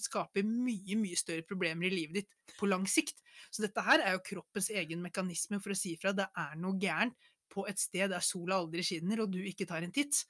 [0.08, 3.22] skaper mye, mye større problemer i livet ditt på lang sikt.
[3.50, 6.14] Så dette her er jo kroppens egen mekanisme for å si ifra.
[6.16, 7.16] Det er noe gærent
[7.48, 10.24] på et sted der sola aldri skinner, og du ikke tar en titt.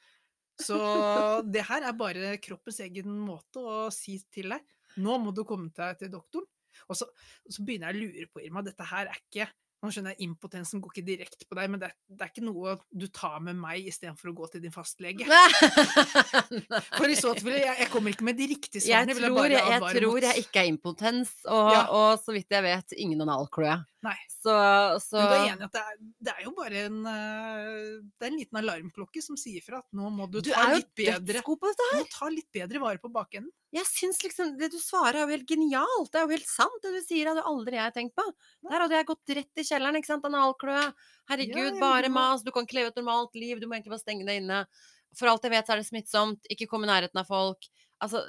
[0.59, 0.78] Så
[1.54, 5.70] det her er bare kroppens egen måte å si til deg nå må du komme
[5.74, 6.48] deg til doktoren.
[6.88, 7.09] Og så,
[7.50, 9.48] så begynner jeg å lure på, Irma, dette her er ikke
[9.78, 12.46] nå skjønner jeg Impotensen går ikke direkte på deg, men det er, det er ikke
[12.48, 15.26] noe du tar med meg istedenfor å gå til din fastlege.
[16.98, 19.14] For i så fall, jeg, jeg kommer ikke med de riktige svarene.
[19.14, 21.84] Jeg tror jeg, jeg, tror jeg ikke er impotens, og, Ja.
[21.94, 23.78] og så vidt jeg vet, ingen analkløe.
[24.07, 24.14] Nei.
[24.30, 24.53] Så,
[25.03, 28.28] så Men du er enig at det er, det er jo bare en eh, er
[28.28, 31.57] en liten alarmklokke som sier fra at nå må du, Du ta litt bedre på
[31.64, 31.96] dette her.
[31.99, 33.51] Du må ta litt bedre vare på bakenden.
[33.74, 36.12] Jeg syns liksom Det du svarer er jo helt genialt.
[36.12, 37.32] Det er jo helt sant, det du sier.
[37.32, 38.26] hadde aldri jeg tenkt på.
[38.70, 40.28] Der hadde jeg gått rett i kjelleren, ikke sant.
[40.30, 40.84] Analkløe.
[41.32, 42.46] Herregud, Ja, ja, bare mas.
[42.46, 43.59] Du kan ikke leve et normalt liv.
[43.59, 44.62] Du må egentlig bare stenge deg inne.
[45.18, 46.46] For alt jeg vet, så er det smittsomt.
[46.55, 47.66] Ikke kom i nærheten av folk.
[48.01, 48.22] Altså,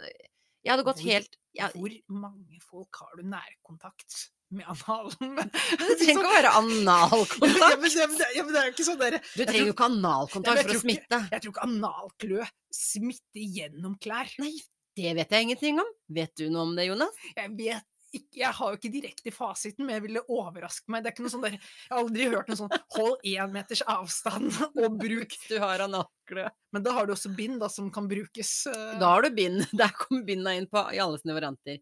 [0.66, 5.36] jeg hadde gått Hvor- helt jeg, Hvor mange folk har du nærkontakt med analen?
[5.80, 7.82] Det trenger ikke å være ja, analkontakt.
[7.84, 9.86] men, ja, men, ja, men det er jo ikke sånn der, Du trenger jo ikke
[9.86, 11.06] Ja, men analkontakt for å smitte.
[11.06, 11.22] ikke-.
[11.36, 14.34] Jeg tror ikke analklø smitter gjennom klær.
[14.42, 14.56] Nei,
[15.00, 15.94] det vet jeg ingenting om.
[16.18, 17.16] Vet du noe om det, Jonas?
[17.38, 21.04] Jeg vet ikke, jeg har jo ikke direkte fasiten, men jeg ville overraske meg.
[21.06, 23.84] Det er ikke noe sånn der, Jeg har aldri hørt noe sånn 'hold én meters
[23.86, 24.50] avstand
[24.82, 25.36] og bruk'.
[25.48, 26.48] Du har analklø.
[26.74, 28.66] Men da har du også bind da, som kan brukes.
[28.68, 29.62] eh, Da har du bind.
[29.78, 31.78] Der kommer binda inn på, i alle sine varianter.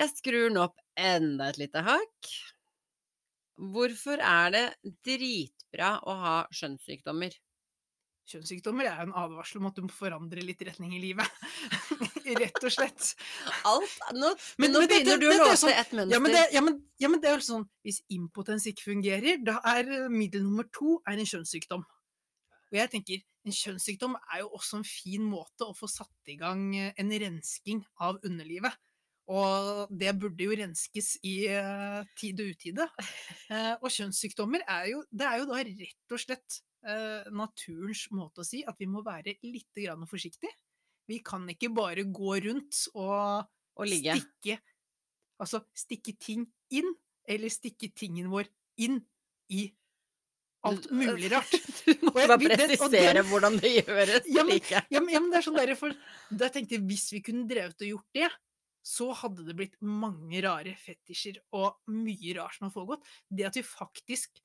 [0.00, 2.32] Jeg skrur den opp enda et lite hakk.
[3.60, 4.64] Hvorfor er det
[5.04, 7.34] dritbra å ha skjønnssykdommer?
[8.30, 11.26] Kjønnssykdommer er en advarsel om at du må forandre litt retning i livet.
[12.40, 13.08] Rett og slett.
[13.66, 14.30] Alt Nå,
[14.62, 16.14] Men- nå men det, begynner du å låse sånn- et mønster.
[16.14, 19.40] Ja men, det, ja, men, ja, men det er jo sånn Hvis impotens ikke fungerer,
[19.44, 21.82] da er eh, middel nummer to en kjønnssykdom.
[22.70, 26.38] Og jeg tenker, en kjønnssykdom er jo også en fin måte å få satt i
[26.38, 28.78] gang eh, en rensking av underlivet.
[29.30, 32.86] Og det burde jo renskes i uh, tid og utide.
[33.50, 36.56] Uh, og kjønnssykdommer er jo, det er jo da rett og slett
[36.88, 40.50] uh, naturens måte å si at vi må være litt grann forsiktige.
[41.10, 43.46] Vi kan ikke bare gå rundt og
[43.80, 43.86] og
[44.18, 44.58] stikke
[45.40, 46.42] Altså stikke ting
[46.76, 46.90] inn,
[47.24, 48.50] eller stikke tingen vår
[48.84, 48.98] inn
[49.54, 49.62] i
[50.68, 51.54] alt mulig rart.
[51.86, 54.26] Du må bare presisere hvordan det gjøres.
[54.28, 55.94] Ja, men- Ja, men, ja, men det er sånn der, for
[56.28, 58.28] da tenkte jeg hvis vi kunne drevet og gjort det,
[58.86, 63.04] så hadde det blitt mange rare fetisjer og mye rart som har foregått.
[63.28, 64.40] Det at vi faktisk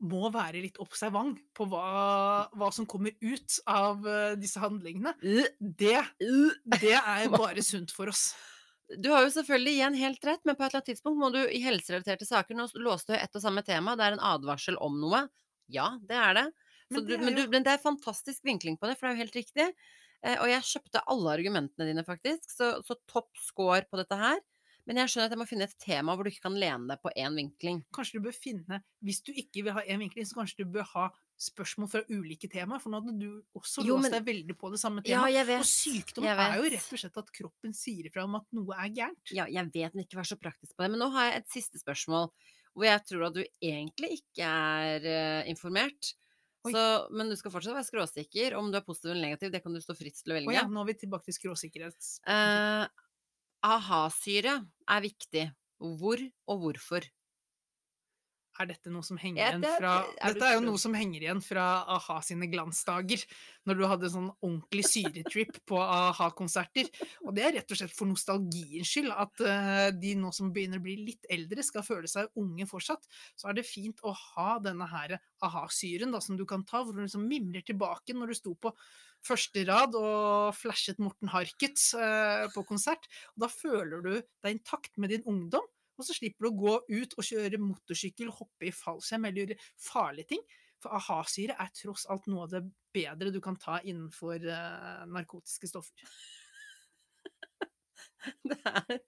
[0.00, 5.12] må være litt observant på hva, hva som kommer ut av eh, disse handlingene.
[5.60, 5.98] Det,
[6.80, 8.30] det er bare sunt for oss.
[8.98, 11.40] Du har jo selvfølgelig igjen helt rett, men på et eller annet tidspunkt må du
[11.44, 14.96] i helserelaterte saker Nå låste du ett og samme tema, det er en advarsel om
[15.02, 15.26] noe.
[15.70, 16.46] Ja, det er det.
[16.90, 19.12] Så Men det er men, du, men det er fantastisk vinkling på det, for det
[19.12, 19.68] er jo helt riktig.
[20.26, 24.40] Eh, og jeg kjøpte alle argumentene dine, faktisk, så, så topp score på dette her.
[24.88, 27.00] Men jeg skjønner at jeg må finne et tema hvor du ikke kan lene deg
[27.04, 27.82] på én vinkling.
[27.94, 30.88] Kanskje du bør finne Hvis du ikke vil ha én vinkling, så kanskje du bør
[30.94, 31.10] ha
[31.40, 32.82] spørsmål fra ulike temaer.
[32.82, 35.36] For nå hadde du også Jo, låst deg veldig på det samme temaet.
[35.36, 38.76] Ja, og sykdom er jo rett og slett at kroppen sier ifra om at noe
[38.76, 39.34] er gærent.
[39.36, 40.90] Ja, jeg vet, den ikke var så praktisk på det.
[40.96, 42.32] Men nå har jeg et siste spørsmål,
[42.74, 46.14] hvor jeg tror at du egentlig ikke er uh, informert.
[46.68, 46.82] Så,
[47.16, 48.56] men du skal fortsatt være skråsikker.
[48.58, 50.50] Om du er positiv eller negativ, det kan du stå fritt til å velge.
[50.50, 50.58] velge.
[50.60, 52.10] ja, nå er vi tilbake til skråsikkerhet.
[52.28, 52.84] Eh,
[53.70, 54.58] aha-syre
[54.92, 55.46] er viktig.
[55.80, 56.20] Hvor
[56.52, 57.06] og hvorfor?
[58.58, 61.22] Er dette noe som henger Ja, igjen fra er Dette er jo noe som henger
[61.22, 63.22] igjen fra a-ha sine glansdager,
[63.68, 66.90] når du hadde sånn ordentlig syretrip på a-ha-konserter.
[67.24, 70.82] Og det er rett og slett for nostalgiens skyld, at eh, de nå som begynner
[70.82, 73.06] å bli litt eldre, skal føle seg unge fortsatt.
[73.38, 76.96] Så er det fint å ha denne her a-ha-syren da, som du kan ta, hvor
[76.96, 78.74] du liksom mimrer tilbake når du sto på
[79.24, 83.08] første rad og flashet Morten Harket eh, på konsert.
[83.34, 85.66] Og da føler du deg intakt med din ungdom.
[86.00, 89.60] Og så slipper du å gå ut og kjøre motorsykkel, hoppe i fallskjerm eller gjøre
[89.90, 90.44] farlige ting.
[90.80, 92.62] For aha-syre er tross alt noe av det
[92.94, 96.08] bedre du kan ta innenfor uh, narkotiske stoffer.
[98.44, 98.98] Det er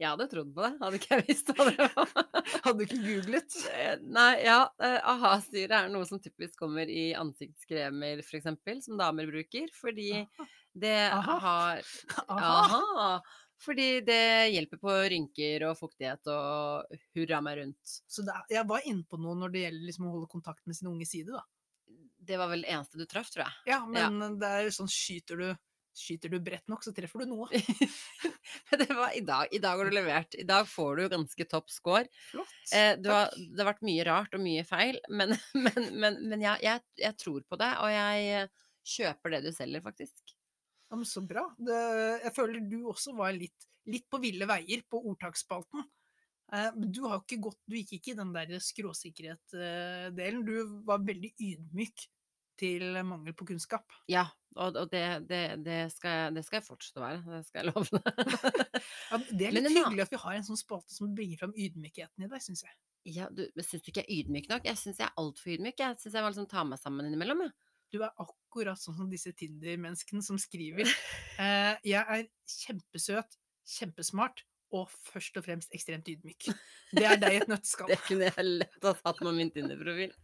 [0.00, 2.12] Jeg hadde trodd på det, hadde ikke jeg visst hva det var.
[2.64, 3.56] Hadde du ikke googlet?
[3.74, 4.60] Eh, Nei, ja.
[4.82, 8.48] eh, aha-syre er noe som typisk kommer i ansiktskremer, f.eks.,
[8.86, 9.68] som damer bruker.
[9.76, 10.24] Fordi
[10.72, 11.36] det Aha.
[11.44, 11.92] har
[12.26, 12.54] Aha.
[12.62, 13.10] Aha!
[13.60, 17.96] Fordi det hjelper på rynker og fuktighet og hurra meg rundt.
[18.08, 20.78] Så det, jeg var inne på noe når det gjelder liksom å holde kontakt med
[20.78, 21.44] sin unge side, da.
[22.20, 23.58] Det var vel det eneste du traff, tror jeg.
[23.72, 25.50] Ja, men det er sånn skyter du
[26.00, 27.48] Skyter du bredt nok, så treffer du noe.
[28.80, 29.50] Det var i dag.
[29.50, 30.36] I dag har du levert.
[30.38, 32.06] I dag får du ganske topp score.
[32.30, 32.52] Flott.
[32.72, 35.34] Eh, du har, det har vært mye rart og mye feil, men,
[35.66, 39.50] men, men, men jeg, jeg, jeg tror på det, og jeg eh, kjøper det du
[39.56, 40.29] selger, faktisk.
[40.90, 41.46] Ja, men så bra.
[41.58, 41.80] Det,
[42.26, 45.84] jeg føler du også var litt, litt på ville veier på ordtaksspalten.
[46.50, 50.42] Eh, du har ikke gått Du gikk ikke i den der skråsikkerhet-delen.
[50.46, 52.08] Du var veldig ydmyk
[52.60, 53.86] til mangel på kunnskap.
[54.10, 54.26] Ja,
[54.58, 57.22] og, og det, det, det, skal det skal jeg fortsette å være.
[57.24, 58.26] Det skal jeg love deg.
[59.10, 62.24] Ja, det er litt hyggelig at vi har en sånn spalte som bringer fram ydmykheten
[62.24, 62.76] i deg, syns jeg.
[63.10, 64.66] Ja, du, men syns du ikke jeg er ydmyk nok?
[64.68, 65.80] Jeg syns jeg er altfor ydmyk.
[65.80, 67.42] Jeg syns jeg må liksom ta meg sammen innimellom.
[67.46, 67.69] Jeg.
[67.90, 73.38] Du er akkurat sånn som disse Tinder-menneskene som skriver eh, Jeg er kjempesøt,
[73.78, 74.44] kjempesmart
[74.76, 76.46] og først og fremst ekstremt ydmyk.
[76.94, 77.90] Det er deg i et nøtteskall.
[77.90, 80.14] Det kunne jeg lett ha satt med min Tinder-profil.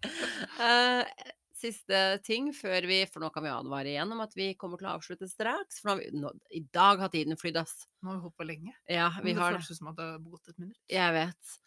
[0.62, 4.78] Eh, siste ting før vi For nå kan vi advare igjen om at vi kommer
[4.78, 5.80] til å avslutte straks.
[5.82, 7.88] For vi, nå, i dag har tiden flydd, ass.
[7.98, 8.76] Nå har vi holdt på lenge.
[8.86, 10.78] Ja, Men vi det har føles som at det har gått et minutt.
[10.94, 11.58] Jeg vet.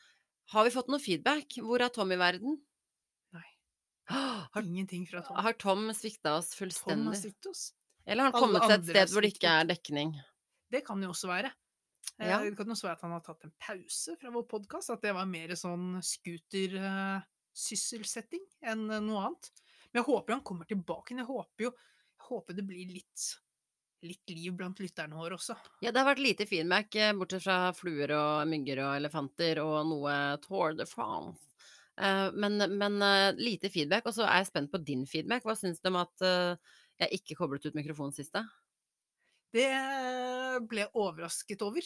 [0.55, 1.59] Har vi fått noe feedback?
[1.61, 2.55] Hvor er Tom i verden?
[2.55, 2.68] Nei.
[4.09, 5.35] Har, Ingenting fra Tom.
[5.37, 7.17] har Tom svikta oss Tom har fullstendig?
[7.21, 7.67] sviktet oss.
[8.09, 10.15] Eller har han kommet til et sted hvor det ikke er dekning?
[10.73, 11.51] Det kan jo også være.
[12.19, 12.39] Eh, Ja.
[12.43, 14.89] Det kan også være at han har tatt en pause fra vår podkast.
[14.93, 19.51] At det var mer sånn scootersysselsetting enn eh, noe annet.
[19.91, 21.15] Men jeg håper han kommer tilbake.
[21.17, 21.71] Jeg håper jo
[22.19, 23.19] jeg håper det blir litt,
[24.05, 25.55] litt liv blant lytterne våre også.
[25.81, 29.77] Ja, det har vært lite feedback, eh, bortsett fra fluer og mygger og elefanter og
[29.89, 31.39] noe Tour de France.
[31.99, 35.43] Eh, men, men eh, lite feedback, og så er jeg spent på din feedback.
[35.47, 38.43] Hva syns du om at eh, jeg ikke koblet ut mikrofonen siste?
[39.55, 39.69] Det
[40.69, 41.85] ble jeg overrasket over.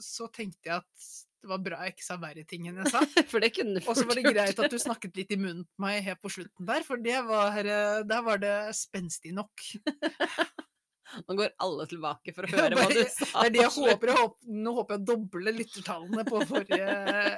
[0.00, 3.02] Så tenkte jeg at det var bra jeg ikke sa verre ting enn jeg sa.
[3.30, 5.66] For det kunne du Og så var det greit at du snakket litt i munnen
[5.68, 7.68] på meg helt på slutten der, for det var,
[8.08, 9.52] der var det spenstig nok.
[11.28, 13.28] Nå går alle tilbake for å høre hva du sa.
[13.28, 14.14] Det er det jeg håper.
[14.14, 14.54] Jeg håper.
[14.64, 16.96] Nå håper jeg å doble lyttertallene på forrige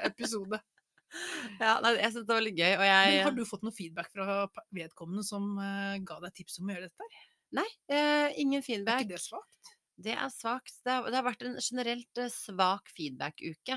[0.08, 0.62] episode.
[1.60, 4.10] Ja, nei, jeg syns det var litt gøy, og Men har du fått noe feedback
[4.14, 4.46] fra
[4.76, 7.06] vedkommende som uh, ga deg tips om å gjøre dette?
[7.06, 7.28] her?
[7.60, 9.04] Nei, uh, ingen Er feedback.
[9.04, 9.72] ikke det svakt?
[10.00, 10.76] Det er svakt.
[10.86, 13.76] Det har, det har vært en generelt eh, svak feedback-uke.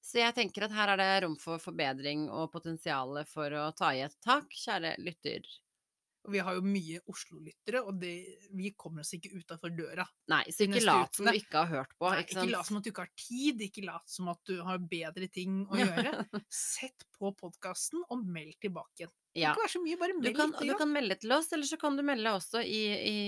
[0.00, 3.90] Så jeg tenker at her er det rom for forbedring og potensial for å ta
[3.92, 5.44] i et tak, kjære lytter.
[6.32, 8.14] Vi har jo mye Oslo-lyttere, og det,
[8.56, 10.06] vi kommer oss ikke utafor døra.
[10.32, 12.10] Nei, så ikke lat som du ikke har hørt på.
[12.10, 14.58] Nei, ikke ikke lat som at du ikke har tid, ikke lat som at du
[14.66, 16.26] har bedre ting å gjøre.
[16.52, 19.14] Sett på podkasten og meld tilbake igjen.
[19.38, 20.70] Det kan være så mye, bare Du meld kan, litt.
[20.72, 23.18] du kan melde til oss, eller så kan du melde også i, i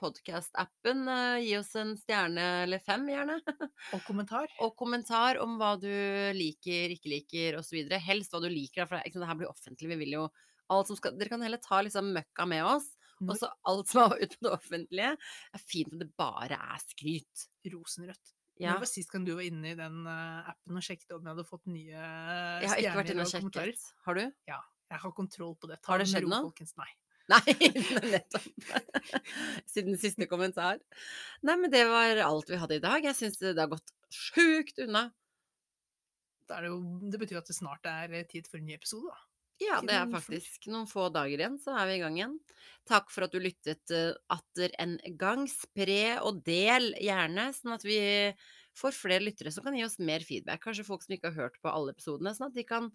[0.00, 1.04] podkast-appen.
[1.44, 3.36] Gi oss en stjerne eller fem, gjerne.
[3.94, 4.50] Og kommentar.
[4.64, 5.90] Og kommentar om hva du
[6.34, 7.84] liker, ikke liker osv.
[8.08, 8.88] Helst hva du liker.
[8.90, 9.92] For ikke det her blir offentlig.
[9.92, 10.26] Vi vil jo
[10.68, 12.88] skal, Dere kan heller ta liksom møkka med oss.
[13.24, 15.14] Og så alt som er ute på det offentlige.
[15.56, 17.48] er fint at det bare er skryt.
[17.72, 18.34] Rosenrødt.
[18.58, 18.74] Ja.
[18.74, 21.30] Når var sist gang du var inne i den eh, appen og sjekket om jeg
[21.30, 22.62] hadde fått nye stjerner?
[22.64, 23.84] Jeg har ikke vært inne og sjekket.
[24.06, 24.24] Har du?
[24.50, 24.62] Ja.
[24.88, 25.78] Jeg har kontroll på det.
[25.86, 26.50] Har det skjedd noe?
[26.78, 26.88] Nei.
[27.28, 27.54] Nei,
[28.08, 28.46] nettopp.
[29.72, 30.80] Siden siste kommentar.
[31.44, 33.04] Nei, men det var alt vi hadde i dag.
[33.04, 35.10] Jeg syns det har gått sjukt unna.
[36.48, 36.78] Det, jo,
[37.12, 39.27] det betyr at det snart er eh, tid for en ny episode, da.
[39.58, 42.36] Ja, det er faktisk noen få dager igjen, så er vi i gang igjen.
[42.88, 45.48] Takk for at du lyttet uh, atter en gang.
[45.50, 47.98] Spre og del gjerne, sånn at vi
[48.78, 50.62] får flere lyttere som kan gi oss mer feedback.
[50.62, 52.90] Kanskje folk som ikke har hørt på alle episodene, sånn at de kan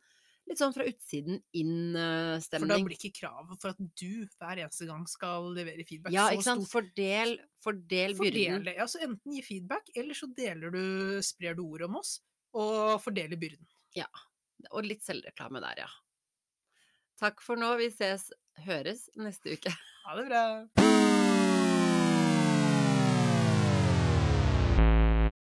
[0.49, 2.68] litt sånn fra utsiden inn-stemning.
[2.68, 6.28] For da blir ikke kravet for at du hver eneste gang skal levere feedback ja,
[6.28, 6.66] så ikke sant.
[6.68, 6.74] stort.
[6.74, 8.59] Fordel, fordel byrden.
[8.59, 10.84] Fordel, Ja, så enten gi feedback, eller så deler du,
[11.26, 12.18] sprer du ordet om oss,
[12.59, 13.68] og fordeler byrden.
[13.97, 14.09] Ja.
[14.72, 15.91] Og litt selvreklame der, ja.
[17.20, 17.76] Takk for nå.
[17.82, 18.30] Vi ses,
[18.66, 19.74] høres neste uke.
[20.05, 21.22] Ha det bra!